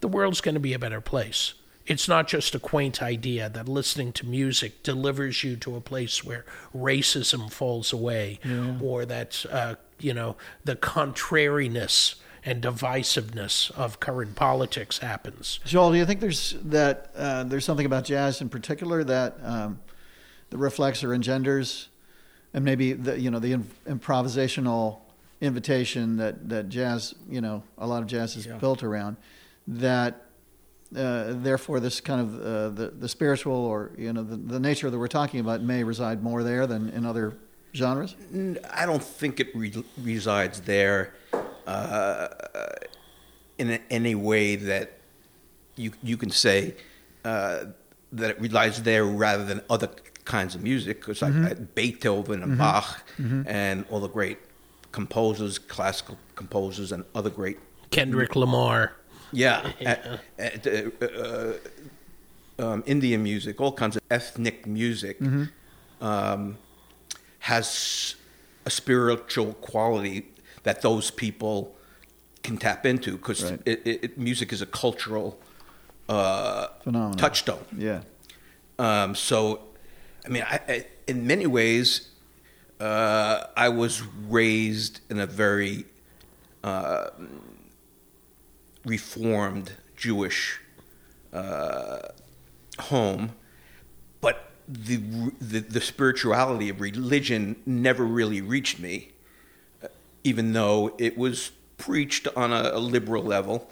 [0.00, 1.54] the world's going to be a better place.
[1.86, 6.22] It's not just a quaint idea that listening to music delivers you to a place
[6.22, 6.44] where
[6.76, 8.78] racism falls away yeah.
[8.80, 15.60] or that, uh, you know, the contrariness and divisiveness of current politics happens.
[15.64, 19.80] Joel, do you think there's that uh, there's something about jazz in particular that um,
[20.50, 21.88] that reflects or engenders,
[22.52, 25.00] and maybe the you know the improvisational
[25.40, 28.56] invitation that that jazz you know a lot of jazz is yeah.
[28.56, 29.16] built around
[29.66, 30.26] that.
[30.94, 34.90] Uh, therefore, this kind of uh, the the spiritual or you know the, the nature
[34.90, 37.34] that we're talking about may reside more there than in other
[37.74, 38.14] genres.
[38.70, 41.14] I don't think it re- resides there
[41.72, 42.28] uh,
[43.58, 44.98] in any way that
[45.76, 46.74] you you can say
[47.24, 47.64] uh,
[48.12, 49.88] that it relies there rather than other
[50.24, 51.44] kinds of music because mm-hmm.
[51.44, 52.58] like Beethoven and mm-hmm.
[52.58, 53.42] Bach mm-hmm.
[53.46, 54.38] and all the great
[54.92, 57.58] composers, classical composers, and other great
[57.90, 58.92] Kendrick Lamar.
[59.32, 60.18] Yeah, yeah.
[60.38, 61.52] At, at, uh, uh,
[62.58, 66.04] um, Indian music, all kinds of ethnic music, mm-hmm.
[66.04, 66.58] um,
[67.40, 68.14] has
[68.64, 70.31] a spiritual quality
[70.62, 71.76] that those people
[72.42, 73.60] can tap into because right.
[73.64, 75.38] it, it, music is a cultural
[76.08, 77.64] uh, phenomenon touchstone.
[77.76, 78.02] Yeah.
[78.78, 79.60] Um, so,
[80.24, 82.08] I mean, I, I, in many ways,
[82.80, 85.84] uh, I was raised in a very
[86.64, 87.10] uh,
[88.84, 90.60] reformed Jewish
[91.32, 92.00] uh,
[92.78, 93.32] home,
[94.20, 94.96] but the,
[95.40, 99.11] the the spirituality of religion never really reached me,
[100.24, 103.70] even though it was preached on a, a liberal level.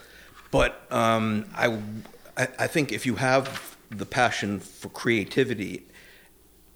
[0.50, 1.78] But um, I,
[2.36, 5.86] I think if you have the passion for creativity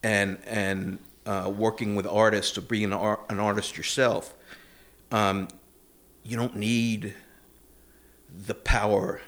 [0.02, 4.34] and and uh, working with artists or being an, art, an artist yourself,
[5.10, 5.48] um,
[6.22, 7.14] you don't need
[8.46, 9.20] the power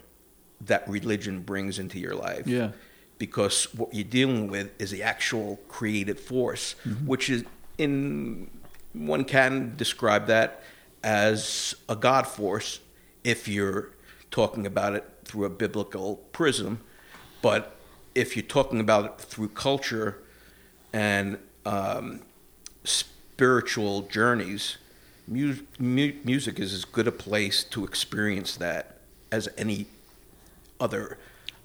[0.61, 2.46] that religion brings into your life.
[2.46, 2.72] Yeah.
[3.18, 6.74] Because what you're dealing with is the actual creative force,
[7.06, 7.44] which is
[7.78, 8.50] in
[8.96, 10.62] one can describe that
[11.02, 12.80] as a God force
[13.24, 13.90] if you're
[14.30, 16.80] talking about it through a biblical prism.
[17.42, 17.76] But
[18.14, 20.18] if you're talking about it through culture
[20.92, 22.20] and um,
[22.85, 24.78] spiritual journeys,
[25.28, 28.98] mu- mu- music is as good a place to experience that
[29.30, 29.87] as any
[30.80, 31.18] other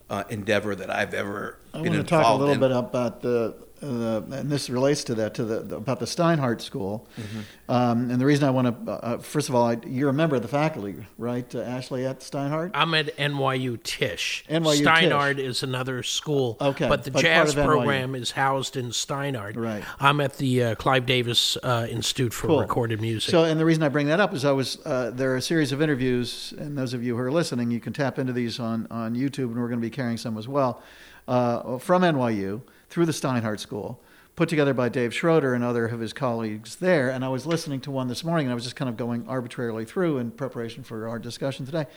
[0.09, 2.59] uh, endeavor that I've ever I been want to talk a involved little in.
[2.59, 6.61] bit about the, uh, and this relates to that, to the, the about the Steinhardt
[6.61, 7.07] School.
[7.19, 7.71] Mm-hmm.
[7.71, 10.35] Um, and the reason I want to, uh, first of all, I, you're a member
[10.35, 12.71] of the faculty, right, uh, Ashley, at Steinhardt?
[12.73, 14.43] I'm at NYU Tisch.
[14.49, 16.57] NYU Steinhardt is another school.
[16.61, 17.65] Okay, But the but jazz of NYU.
[17.65, 19.57] program is housed in Steinhardt.
[19.57, 19.83] Right.
[19.99, 22.59] I'm at the uh, Clive Davis uh, Institute for Cool.
[22.59, 23.31] Recorded Music.
[23.31, 25.41] So, and the reason I bring that up is I was uh, there are a
[25.41, 28.59] series of interviews, and those of you who are listening, you can tap into these
[28.59, 30.81] on on YouTube, and we're going to be carrying some as well
[31.27, 32.61] uh, from NYU
[32.91, 33.99] through the Steinhardt School,
[34.35, 37.09] put together by Dave Schroeder and other of his colleagues there.
[37.09, 39.25] And I was listening to one this morning, and I was just kind of going
[39.27, 41.87] arbitrarily through in preparation for our discussion today,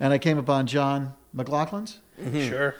[0.00, 1.98] and I came upon John McLaughlin's
[2.32, 2.74] Sure.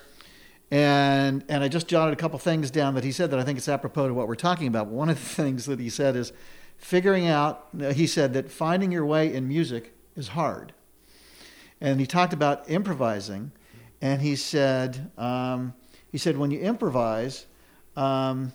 [0.70, 3.58] and and I just jotted a couple things down that he said that I think
[3.58, 4.86] it's apropos to what we're talking about.
[4.86, 6.32] One of the things that he said is
[6.78, 7.68] figuring out.
[7.94, 10.72] He said that finding your way in music is hard,
[11.80, 13.50] and he talked about improvising,
[14.00, 15.74] and he said um,
[16.10, 17.46] he said when you improvise.
[17.96, 18.52] Um,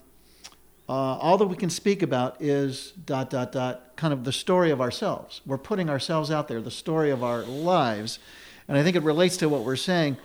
[0.87, 4.71] uh, all that we can speak about is dot dot dot kind of the story
[4.71, 5.41] of ourselves.
[5.45, 8.19] We're putting ourselves out there, the story of our lives,
[8.67, 10.17] and I think it relates to what we're saying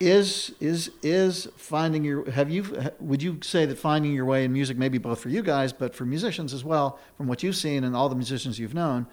[0.00, 4.52] is is is finding your have you would you say that finding your way in
[4.52, 7.84] music maybe both for you guys but for musicians as well from what you've seen
[7.84, 9.06] and all the musicians you've known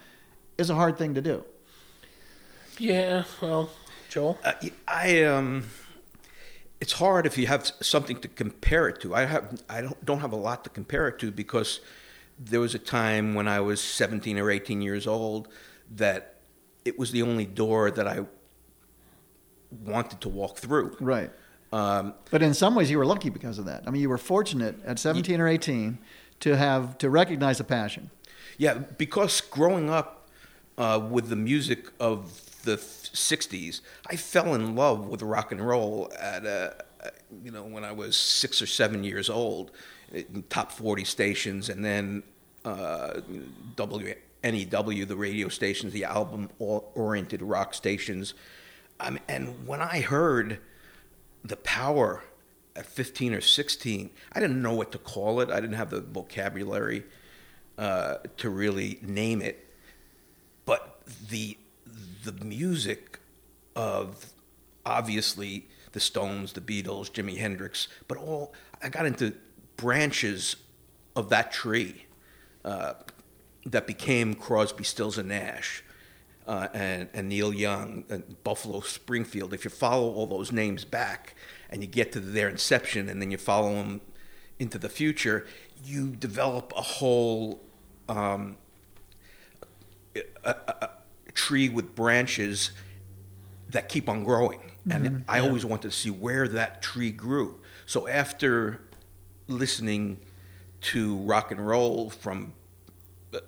[0.58, 1.43] is a hard thing to do
[2.80, 3.25] Yeah.
[3.41, 3.69] Well,
[4.10, 4.39] Joel.
[4.43, 4.54] Uh,
[4.88, 5.65] I um,
[6.82, 9.13] it's hard if you have something to compare it to.
[9.15, 11.80] I have I don't don't have a lot to compare it to because
[12.39, 15.48] there was a time when I was 17 or 18 years old
[15.96, 16.36] that
[16.86, 18.26] it was the only door that I
[19.86, 20.96] wanted to walk through.
[21.00, 21.32] right
[21.72, 24.18] Um, but in some ways you were lucky because of that i mean you were
[24.18, 26.00] fortunate at 17 or 18
[26.39, 28.10] to have to recognize a passion
[28.58, 30.28] Yeah, because growing up
[30.78, 32.20] uh, with the music of
[32.63, 36.69] the '60s, I fell in love with rock and roll at uh,
[37.43, 39.72] you know when I was six or seven years old,
[40.50, 42.24] top 40 stations, and then
[42.65, 43.22] uh,
[43.76, 48.34] WNEW, the radio stations, the album-oriented rock stations.
[49.00, 50.60] Um, and when I heard
[51.43, 52.24] the power
[52.76, 55.50] at 15 or 16, I didn't know what to call it.
[55.50, 57.04] I didn't have the vocabulary
[57.78, 59.65] uh, to really name it.
[60.65, 61.58] But the
[62.23, 63.19] the music
[63.75, 64.34] of
[64.86, 69.34] obviously the Stones, the Beatles, Jimi Hendrix, but all I got into
[69.77, 70.55] branches
[71.15, 72.05] of that tree
[72.65, 72.93] uh,
[73.65, 75.84] that became Crosby, Stills and Nash.
[76.47, 79.53] Uh, and, and Neil Young and Buffalo Springfield.
[79.53, 81.36] If you follow all those names back
[81.69, 84.01] and you get to their inception and then you follow them
[84.58, 85.45] into the future,
[85.86, 87.62] you develop a whole
[88.08, 88.58] um,
[90.43, 90.89] a,
[91.39, 92.71] tree with branches
[93.69, 94.60] that keep on growing.
[94.89, 97.60] And I always wanted to see where that tree grew.
[97.86, 98.82] So after
[99.47, 100.19] listening
[100.82, 102.54] to rock and roll from
[103.34, 103.39] uh,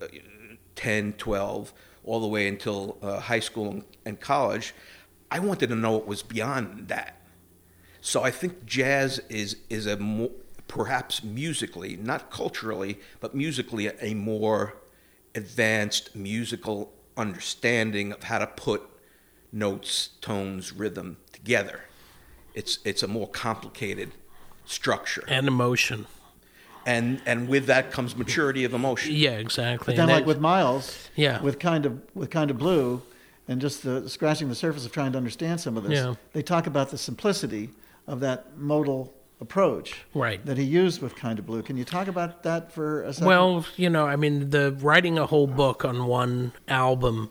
[0.75, 1.73] 10, 12,
[2.05, 4.73] all the way until uh, high school and, and college,
[5.29, 7.21] I wanted to know what was beyond that.
[7.99, 10.31] So I think jazz is is a more,
[10.67, 14.77] perhaps musically, not culturally, but musically a more
[15.35, 18.81] advanced musical understanding of how to put
[19.51, 21.81] notes, tones, rhythm together.
[22.53, 24.11] It's it's a more complicated
[24.65, 26.07] structure, And emotion.
[26.85, 29.13] and and with that comes maturity of emotion.
[29.13, 29.93] Yeah, exactly.
[29.93, 31.41] but then And like with miles Yeah.
[31.41, 33.01] with kind of with kind of blue
[33.47, 36.15] and just the scratching the surface of trying to understand some of this Yeah.
[36.33, 37.69] they talk about the simplicity
[38.07, 40.45] of that modal approach Right.
[40.45, 41.63] that he used with Kind of Blue.
[41.63, 43.27] Can you talk about that for a second?
[43.27, 47.29] Well, you know, I mean, the writing a whole book on one album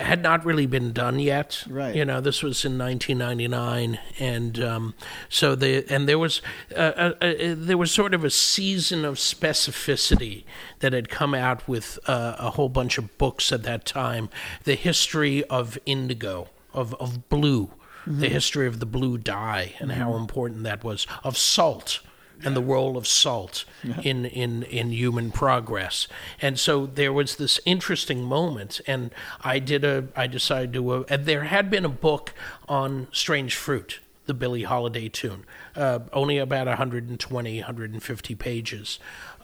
[0.00, 1.64] had not really been done yet.
[1.68, 1.94] Right.
[1.94, 4.94] You know, this was in 1999, and um,
[5.28, 6.42] so the and there was
[6.74, 10.42] uh, uh, uh, there was sort of a season of specificity
[10.80, 14.28] that had come out with uh, a whole bunch of books at that time.
[14.64, 17.70] The history of indigo, of of blue,
[18.06, 21.06] the history of the blue dye, and how important that was.
[21.24, 22.00] Of salt
[22.44, 23.64] and the role of salt
[24.02, 26.06] in, in, in human progress.
[26.40, 29.10] And so there was this interesting moment, and
[29.42, 30.90] I did a I decided to.
[30.90, 32.34] Uh, and there had been a book
[32.68, 35.44] on strange fruit, the Billie Holiday tune,
[35.74, 38.98] uh, only about 120, 150 pages.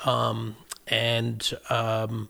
[0.04, 0.56] Um,
[0.88, 2.28] and um,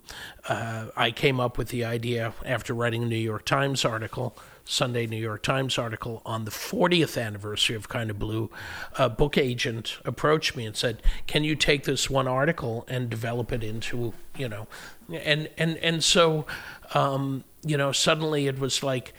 [0.49, 5.07] uh, I came up with the idea after writing a New York Times article Sunday
[5.07, 8.51] New York Times article on the 40th anniversary of Kind of Blue,
[8.99, 13.53] a book agent approached me and said, "Can you take this one article and develop
[13.53, 14.69] it into, you know?"
[15.13, 16.47] And and and so,
[16.95, 19.13] um, you know, suddenly it was like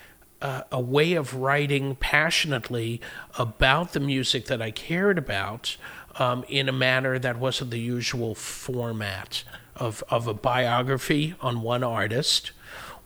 [0.72, 3.00] a way of writing passionately
[3.38, 5.78] about the music that I cared about
[6.20, 9.44] um, in a manner that wasn't the usual format
[9.76, 12.52] of of a biography on one artist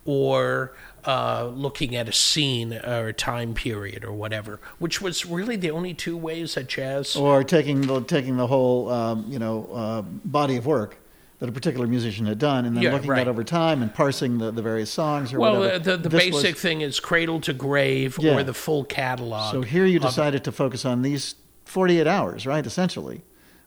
[0.04, 0.74] or
[1.08, 5.72] uh, looking at a scene or a time period or whatever, which was really the
[5.72, 7.16] only two ways that jazz.
[7.16, 10.98] or taking the taking the whole um, you know uh, body of work
[11.40, 13.22] that a particular musician had done, and then Yeah, looking right.
[13.22, 15.80] at over time and parsing the, the various songs or well, whatever.
[15.80, 18.36] the, the This was- basic thing is cradle to grave Yeah.
[18.38, 19.52] or the full catalog.
[19.54, 21.36] so here you decided to focus on these
[21.66, 22.66] 48 hours, right?
[22.66, 23.22] Essentially,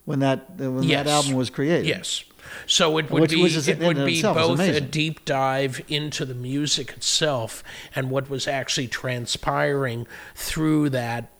[0.04, 1.04] when that when Yes.
[1.06, 1.86] that album was created.
[1.86, 2.24] Yes.
[2.66, 6.90] So it would Which- be it would be both a deep dive into the music
[6.92, 7.62] itself
[7.94, 11.30] and what was actually transpiring through that.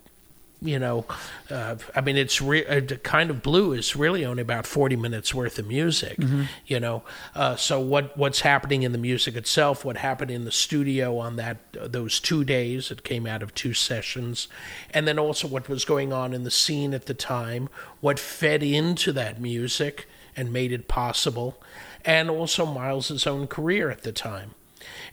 [0.63, 1.07] You know,
[1.49, 5.35] uh, I mean, it's re- uh, kind of blue is really only about forty minutes
[5.35, 6.19] worth of music.
[6.19, 6.43] Mm-hmm.
[6.67, 7.03] You know,
[7.35, 9.87] uh, so what what's happening in the music itself?
[9.87, 12.91] What happened in the studio on that uh, those two days?
[12.91, 14.49] It came out of two sessions,
[14.91, 17.71] and then also what was going on in the scene at the time.
[18.03, 21.61] What fed into that music and made it possible,
[22.05, 24.55] and also Miles's own career at the time,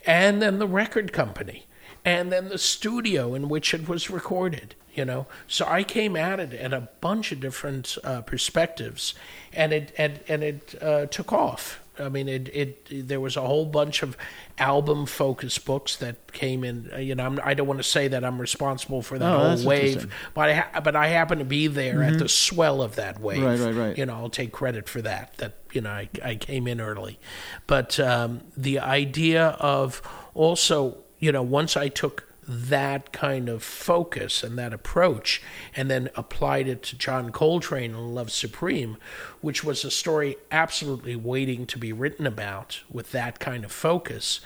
[0.06, 1.66] and then the record company,
[2.04, 4.74] and then the studio in which it was recorded.
[4.94, 9.14] You know, so I came at it at a bunch of different uh, perspectives,
[9.52, 11.80] and it and and it uh, took off.
[12.00, 14.16] I mean, it, it there was a whole bunch of
[14.58, 16.90] album focused books that came in.
[16.92, 19.38] uh, You know, I'm, I don't want to say that I'm responsible for that Oh,
[19.56, 22.96] whole wave, but I ha- but I happen to be there at the swell of
[22.96, 23.42] that wave.
[23.42, 23.98] Right, right, right.
[23.98, 25.36] You know, I'll take credit for that.
[25.38, 27.18] That you know, I, I came in early,
[27.66, 30.00] but um, the idea of
[30.34, 35.42] also, you know, once I took that kind of focus and that approach,
[35.76, 38.96] and then applied it to John Coltrane and Love Supreme,
[39.42, 44.40] which was a story absolutely waiting to be written about with that kind of focus.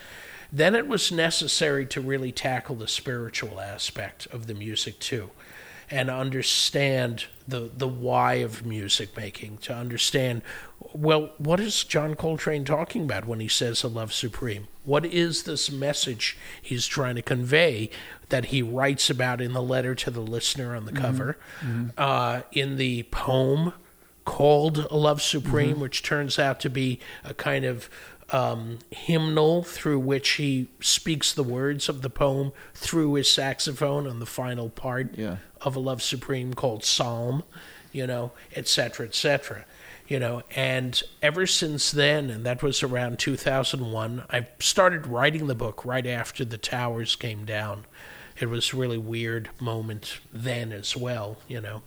[0.53, 5.31] Then it was necessary to really tackle the spiritual aspect of the music too
[5.93, 10.43] and understand the the why of music making to understand
[10.93, 14.69] well what is John Coltrane talking about when he says a love supreme?
[14.85, 17.91] What is this message he's trying to convey
[18.31, 21.03] that he writes about in the letter to the listener on the mm-hmm.
[21.03, 21.39] cover?
[21.61, 21.91] Mm-hmm.
[21.97, 23.75] Uh, in the poem
[24.25, 25.81] called a love supreme mm-hmm.
[25.81, 27.91] which turns out to be a kind of
[28.33, 34.19] um, hymnal through which he speaks the words of the poem through his saxophone on
[34.21, 35.37] the final part Yeah.
[35.61, 37.43] of a love supreme called psalm
[37.93, 39.65] you know etc cetera et cetera
[40.09, 45.55] you know and ever since then and that was around 2001 i started writing the
[45.55, 47.85] book right after the towers came down
[48.41, 51.83] it was a really weird moment then as well you know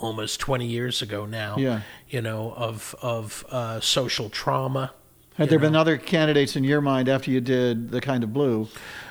[0.00, 1.80] almost 20 years ago now Yeah.
[2.08, 4.92] you know of of uh, social trauma
[5.38, 5.66] Had there know.
[5.66, 8.66] been other candidates in your mind after you did the kind of blue?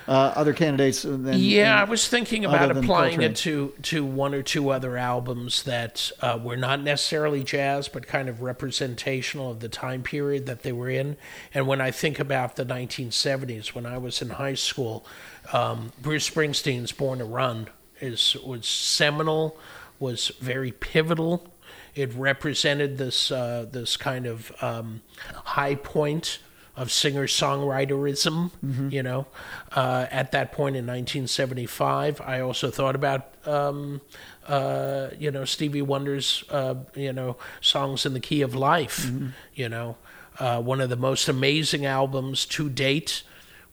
[0.09, 1.03] Uh, other candidates?
[1.03, 5.63] Than, yeah, I was thinking about applying it to to one or two other albums
[5.63, 10.63] that uh, were not necessarily jazz, but kind of representational of the time period that
[10.63, 11.15] they were in.
[11.53, 15.05] And when I think about the 1970s, when I was in high school,
[15.53, 17.67] um, Bruce Springsteen's "Born to Run"
[18.01, 19.57] is was seminal,
[19.97, 21.53] was very pivotal.
[21.95, 25.01] It represented this uh, this kind of um,
[25.43, 26.39] high point
[26.75, 28.51] of singer songwriterism.
[28.91, 29.27] You know,
[29.71, 34.01] uh, at that point in 1975, I also thought about um,
[34.47, 39.09] uh, you know Stevie Wonder's uh, you know songs in the key of life.
[39.55, 39.97] You know,
[40.39, 43.23] uh, one of the most amazing albums to date,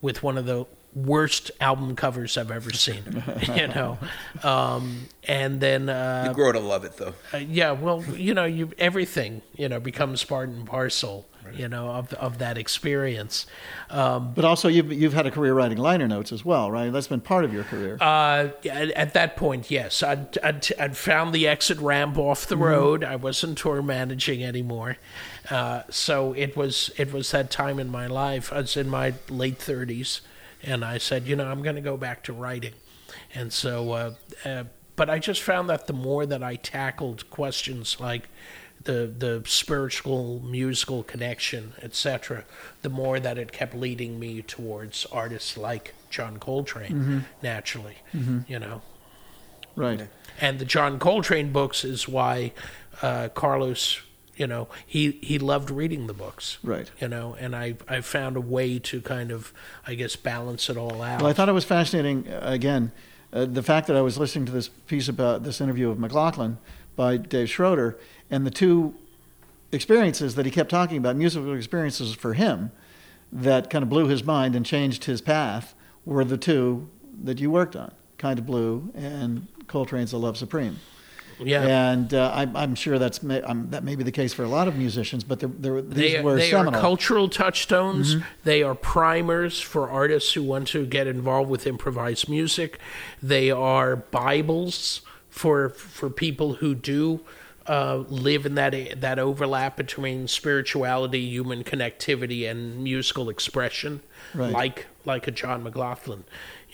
[0.01, 3.23] with one of the worst album covers I've ever seen.
[3.57, 3.99] you know,
[4.43, 7.15] um, and then uh, You grow to love it, though.
[7.33, 11.27] uh, yeah, well, you know, you everything you know becomes part and parcel.
[11.53, 13.47] You know of of that experience.
[13.91, 16.91] Um, But also, you've you've had a career writing liner notes as well, right?
[16.91, 17.99] That's been part of your career.
[18.01, 22.57] Uh, at, at that point, yes, I'd, I'd, I'd found the exit ramp off the
[22.57, 23.05] road.
[23.05, 24.97] I wasn't tour managing anymore,
[25.51, 28.51] uh, so it was it was that time in my life.
[28.51, 30.23] I was in my late thirties,
[30.65, 32.75] and I said, you know, I'm going to go back to writing,
[33.35, 33.93] and so.
[33.93, 34.65] Uh, uh,
[34.97, 38.29] but I just found that the more that I tackled questions like
[38.85, 42.45] the the spiritual musical connection, etc.,
[42.83, 47.97] the more that it kept leading me towards artists like John Coltrane, naturally,
[48.47, 48.83] you know.
[49.77, 50.09] right.
[50.41, 52.53] And the John Coltrane books is why
[53.03, 54.01] uh, Carlos,
[54.37, 56.91] you know, he he loved reading the books, Right.
[57.01, 59.53] You know, and I I found a way to kind of,
[59.87, 61.21] I guess, balance it all out.
[61.23, 62.27] Well, I thought it was fascinating.
[62.29, 62.93] uh, Again,
[63.33, 66.59] uh, the fact that I was listening to this piece about this interview of McLaughlin
[66.97, 67.97] by Dave Schroeder,
[68.31, 68.95] and the two
[69.73, 72.71] experiences that he kept talking about, musical experiences for him,
[73.33, 75.75] that kind of blew his mind and changed his path,
[76.05, 76.89] were the two
[77.23, 80.79] that you worked on, Kind of Blue and Coltrane's "The Love Supreme."
[81.41, 81.91] Yeah.
[81.93, 84.49] And uh, I'm, I'm sure that's may, um, that may be the case for a
[84.49, 88.17] lot of musicians, but there, there, these They, were they are cultural touchstones.
[88.45, 92.79] They are primers for artists who want to get involved with improvised music.
[93.23, 97.21] They are Bibles for for people who do
[97.67, 104.01] uh, live in that that overlap between spirituality, human connectivity, and musical expression,
[104.35, 104.53] Right.
[104.53, 106.25] like like a John McLaughlin.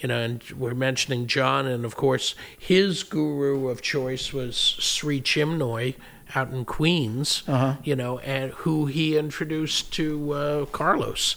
[0.01, 5.21] You know, and we're mentioning John, and of course, his guru of choice was Sri
[5.21, 5.95] Chinmoy
[6.33, 7.43] out in Queens.
[7.47, 7.75] Uh-huh.
[7.83, 11.35] You know, and who he introduced to uh, Carlos,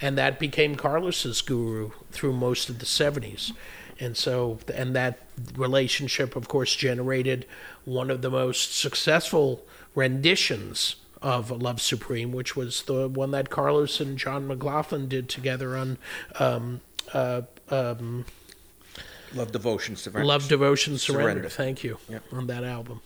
[0.00, 3.52] and that became Carlos's guru through most of the '70s.
[3.98, 5.20] And so, and that
[5.54, 7.46] relationship, of course, generated
[7.84, 9.64] one of the most successful
[9.94, 15.76] renditions of Love Supreme, which was the one that Carlos and John McLaughlin did together
[15.76, 15.98] on
[16.38, 16.80] um,
[17.12, 18.24] uh, um,
[19.34, 20.24] Love devotion, surrender.
[20.26, 21.24] Love, Devotion, Surrender.
[21.32, 21.48] Surrender.
[21.50, 22.22] Thank you Yep.
[22.32, 23.00] on that album.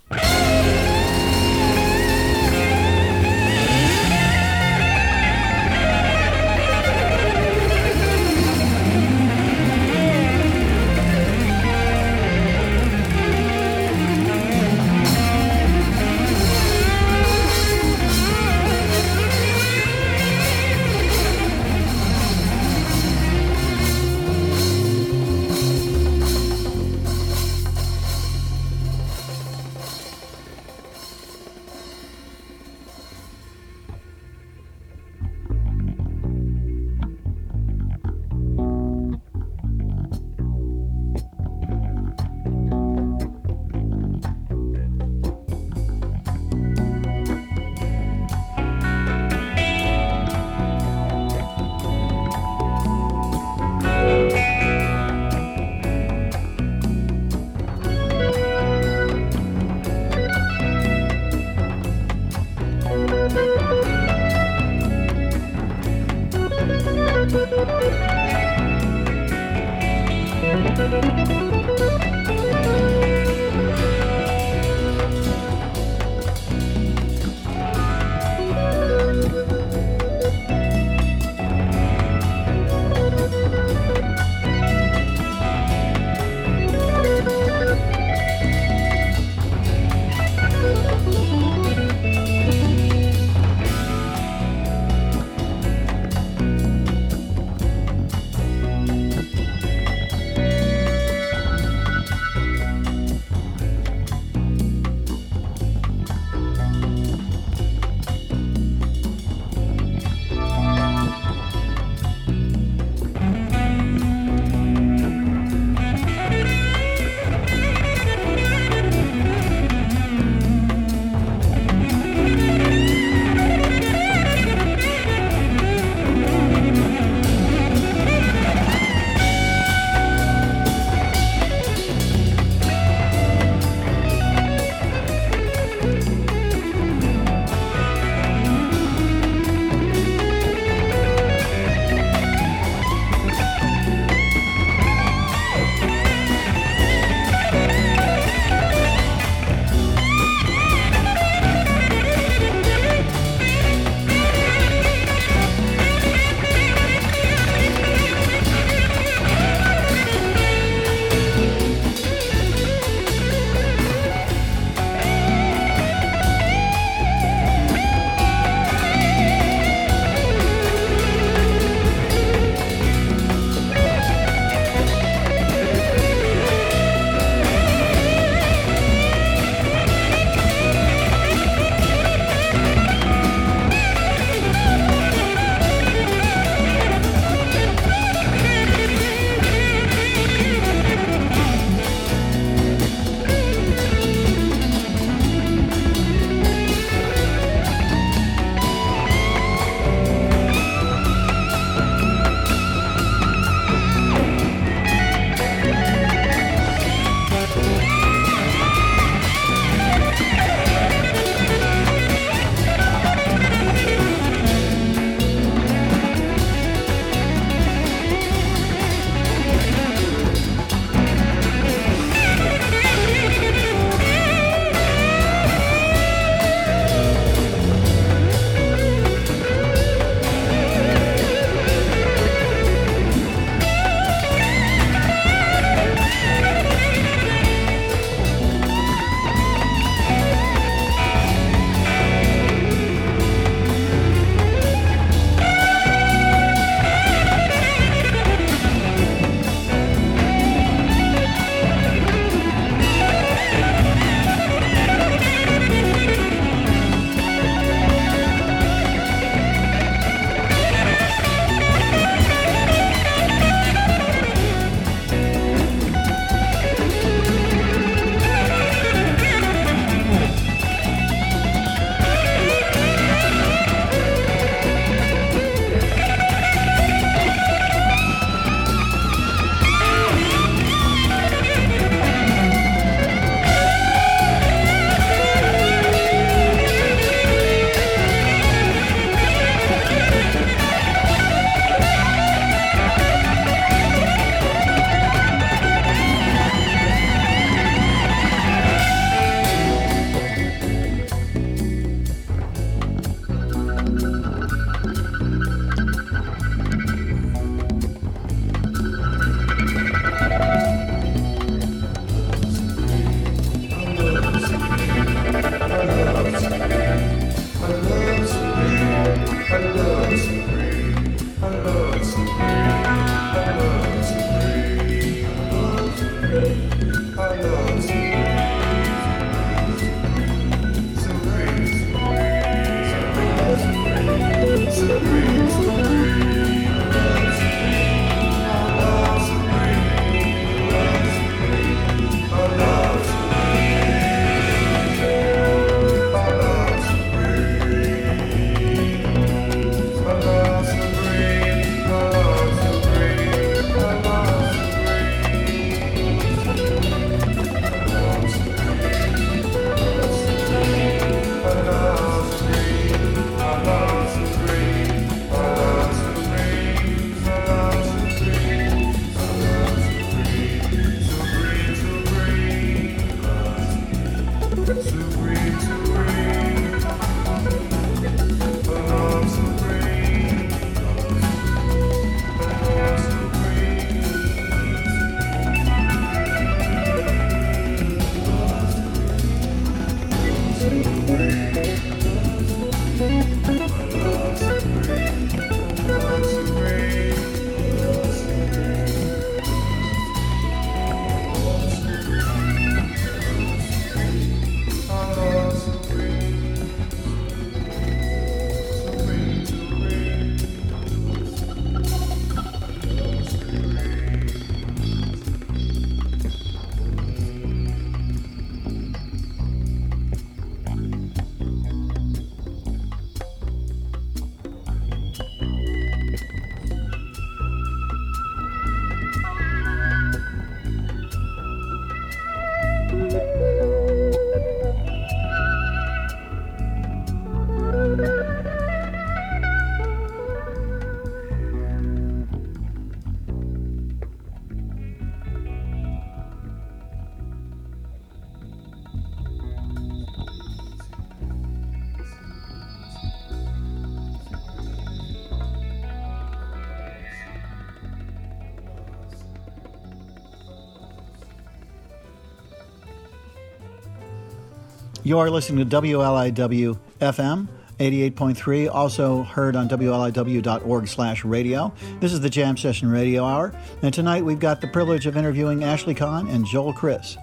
[465.11, 467.49] You're listening to WLIW FM
[467.81, 471.75] 88.3, also heard on WLIW.org slash radio.
[471.99, 473.53] This is the Jam Session Radio Hour,
[473.83, 477.17] and tonight we've got the privilege of interviewing Ashley Kahn and Joel Chriss.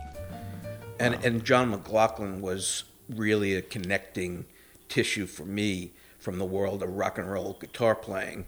[0.99, 4.43] And, and John McLaughlin was really a connecting
[4.89, 8.47] tissue for me from the world of rock and roll guitar playing,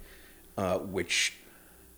[0.58, 1.36] uh, which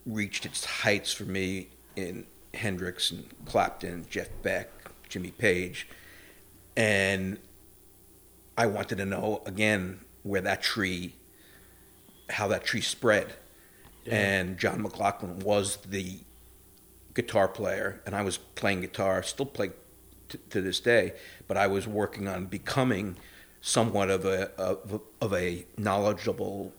[0.06, 4.70] reached its heights for me in Hendrix and Clapton, Jeff Beck,
[5.10, 5.88] Jimmy Page.
[6.76, 7.38] And
[8.58, 11.16] I wanted to know again where that tree,
[12.30, 13.34] how that tree spread.
[14.06, 14.16] Yeah.
[14.16, 16.20] And John McLaughlin was the
[17.14, 19.72] guitar player, and I was playing guitar, still play
[20.30, 21.14] t- to this day,
[21.48, 23.18] but I was working on becoming
[23.62, 26.74] somewhat of a, of a, of a knowledgeable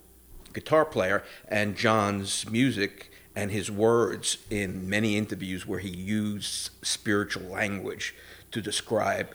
[0.52, 1.22] guitar player.
[1.48, 8.14] And John's music and his words in many interviews where he used spiritual language
[8.50, 9.34] to describe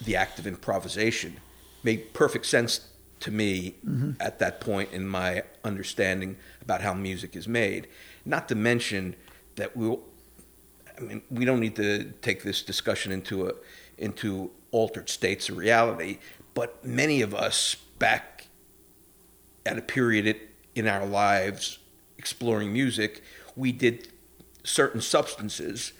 [0.00, 1.38] the act of improvisation
[1.82, 2.88] made perfect sense
[3.20, 4.12] to me mm-hmm.
[4.20, 7.88] at that point in my understanding about how music is made.
[8.24, 9.16] Not to mention
[9.54, 9.96] that we,
[10.96, 13.52] I mean, we don't need to take this discussion into a
[13.98, 16.18] into altered states of reality,
[16.52, 18.48] but many of us back
[19.64, 20.38] at a period
[20.74, 21.78] in our lives
[22.18, 23.22] exploring music,
[23.56, 24.08] we did
[24.64, 25.92] certain substances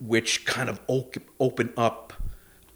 [0.00, 2.12] which kind of open up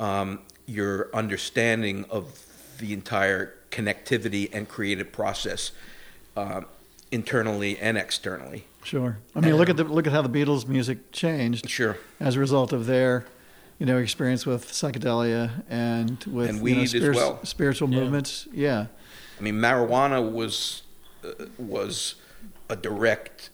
[0.01, 2.47] um, your understanding of
[2.79, 5.73] the entire connectivity and creative process
[6.37, 6.63] uh,
[7.11, 8.67] internally and externally.
[8.85, 9.19] Sure.
[9.35, 11.69] I mean, look at the look at how the Beatles' music changed.
[11.69, 11.97] Sure.
[12.19, 13.25] As a result of their,
[13.79, 17.45] you know, experience with psychedelia and with and weed you know, as well.
[17.45, 18.01] spiritual yeah.
[18.01, 18.49] movements.
[18.53, 18.87] Yeah.
[19.39, 20.83] I mean, marijuana was
[21.25, 22.17] uh, was
[22.69, 23.51] a direct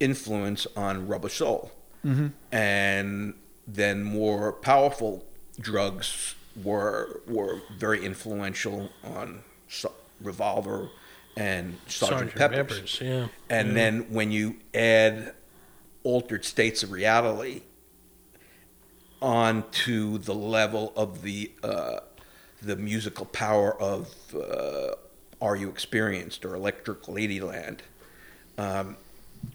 [0.00, 1.70] influence on Rubber Soul,
[2.04, 2.28] mm-hmm.
[2.50, 3.34] and
[3.68, 5.24] then more powerful
[5.60, 9.42] drugs were were very influential on
[10.20, 10.90] Revolver
[11.36, 12.78] and Sergeant, Pepper's.
[12.78, 13.00] Peppers.
[13.00, 13.28] Yeah.
[13.48, 13.74] And yeah.
[13.74, 15.34] then when you add
[16.04, 17.62] altered states of reality
[19.20, 22.00] onto the level of the uh,
[22.60, 24.94] the musical power of uh,
[25.40, 27.78] Are You Experienced or Electric Ladyland.
[28.58, 28.96] Um,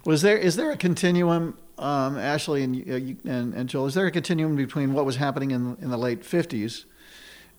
[0.06, 4.08] was there is there a continuum um, Ashley and, uh, and, and Joel, is there
[4.08, 6.86] a continuum between what was happening in in the late '50s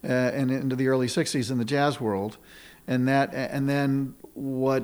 [0.03, 2.37] uh, and into the early '60s in the jazz world,
[2.87, 4.83] and that and then what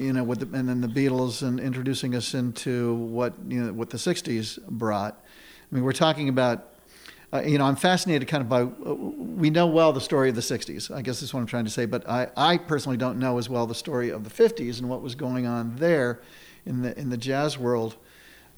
[0.00, 3.90] you know, the, and then the Beatles and introducing us into what you know what
[3.90, 5.22] the '60s brought.
[5.70, 6.66] I mean, we're talking about.
[7.32, 8.62] Uh, you know, I'm fascinated kind of by.
[8.62, 10.92] Uh, we know well the story of the '60s.
[10.92, 11.84] I guess that's what I'm trying to say.
[11.84, 15.00] But I, I personally don't know as well the story of the '50s and what
[15.00, 16.20] was going on there
[16.66, 17.96] in the in the jazz world.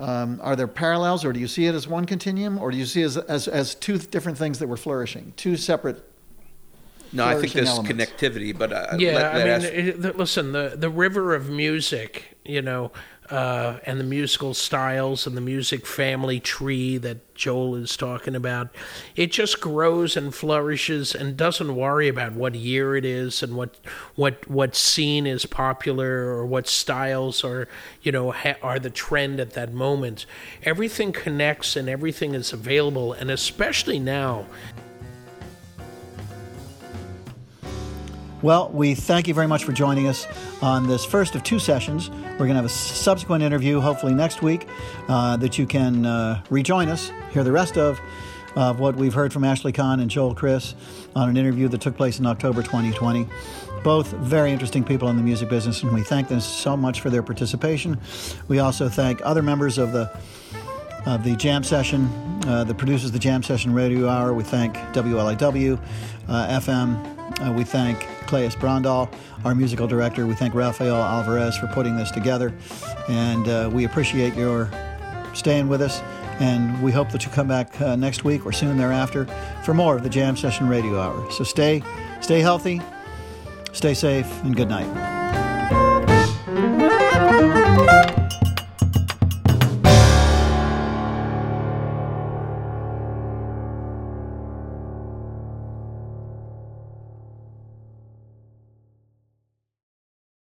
[0.02, 2.86] Um, are there parallels, or do you see it as one continuum, or do you
[2.86, 6.04] see it as, as, as two different things that were flourishing, two separate?
[7.12, 8.10] No, I think there's elements?
[8.12, 12.36] connectivity, but uh, yeah, let, let I mean, it, listen, the the river of music,
[12.44, 12.90] you know,
[13.30, 18.68] uh, and the musical styles and the music family tree that Joel is talking about.
[19.16, 23.76] It just grows and flourishes and doesn't worry about what year it is and what
[24.16, 27.68] what what scene is popular or what styles are
[28.02, 30.26] you know ha- are the trend at that moment.
[30.64, 34.46] Everything connects and everything is available, and especially now
[38.42, 40.26] Well, we thank you very much for joining us
[40.60, 42.10] on this first of two sessions.
[42.10, 44.66] We're going to have a subsequent interview, hopefully next week,
[45.08, 48.00] uh, that you can uh, rejoin us, hear the rest of,
[48.56, 50.74] of what we've heard from Ashley Kahn and Joel Chriss
[51.14, 53.28] on an interview that took place in October 2020.
[53.84, 57.10] Both very interesting people in the music business, and we thank them so much for
[57.10, 57.96] their participation.
[58.48, 60.10] We also thank other members of the
[61.04, 62.06] of the jam session,
[62.46, 64.32] uh, the producers of the jam session radio hour.
[64.32, 65.80] We thank WLIW,
[66.28, 67.21] uh, FM.
[67.40, 69.12] Uh, we thank Claes Brondal,
[69.44, 70.26] our musical director.
[70.26, 72.52] We thank Rafael Alvarez for putting this together.
[73.08, 74.70] And uh, we appreciate your
[75.34, 76.00] staying with us.
[76.40, 79.26] And we hope that you come back uh, next week or soon thereafter
[79.64, 81.30] for more of the Jam Session Radio Hour.
[81.30, 81.82] So stay,
[82.20, 82.80] stay healthy,
[83.72, 85.21] stay safe, and good night.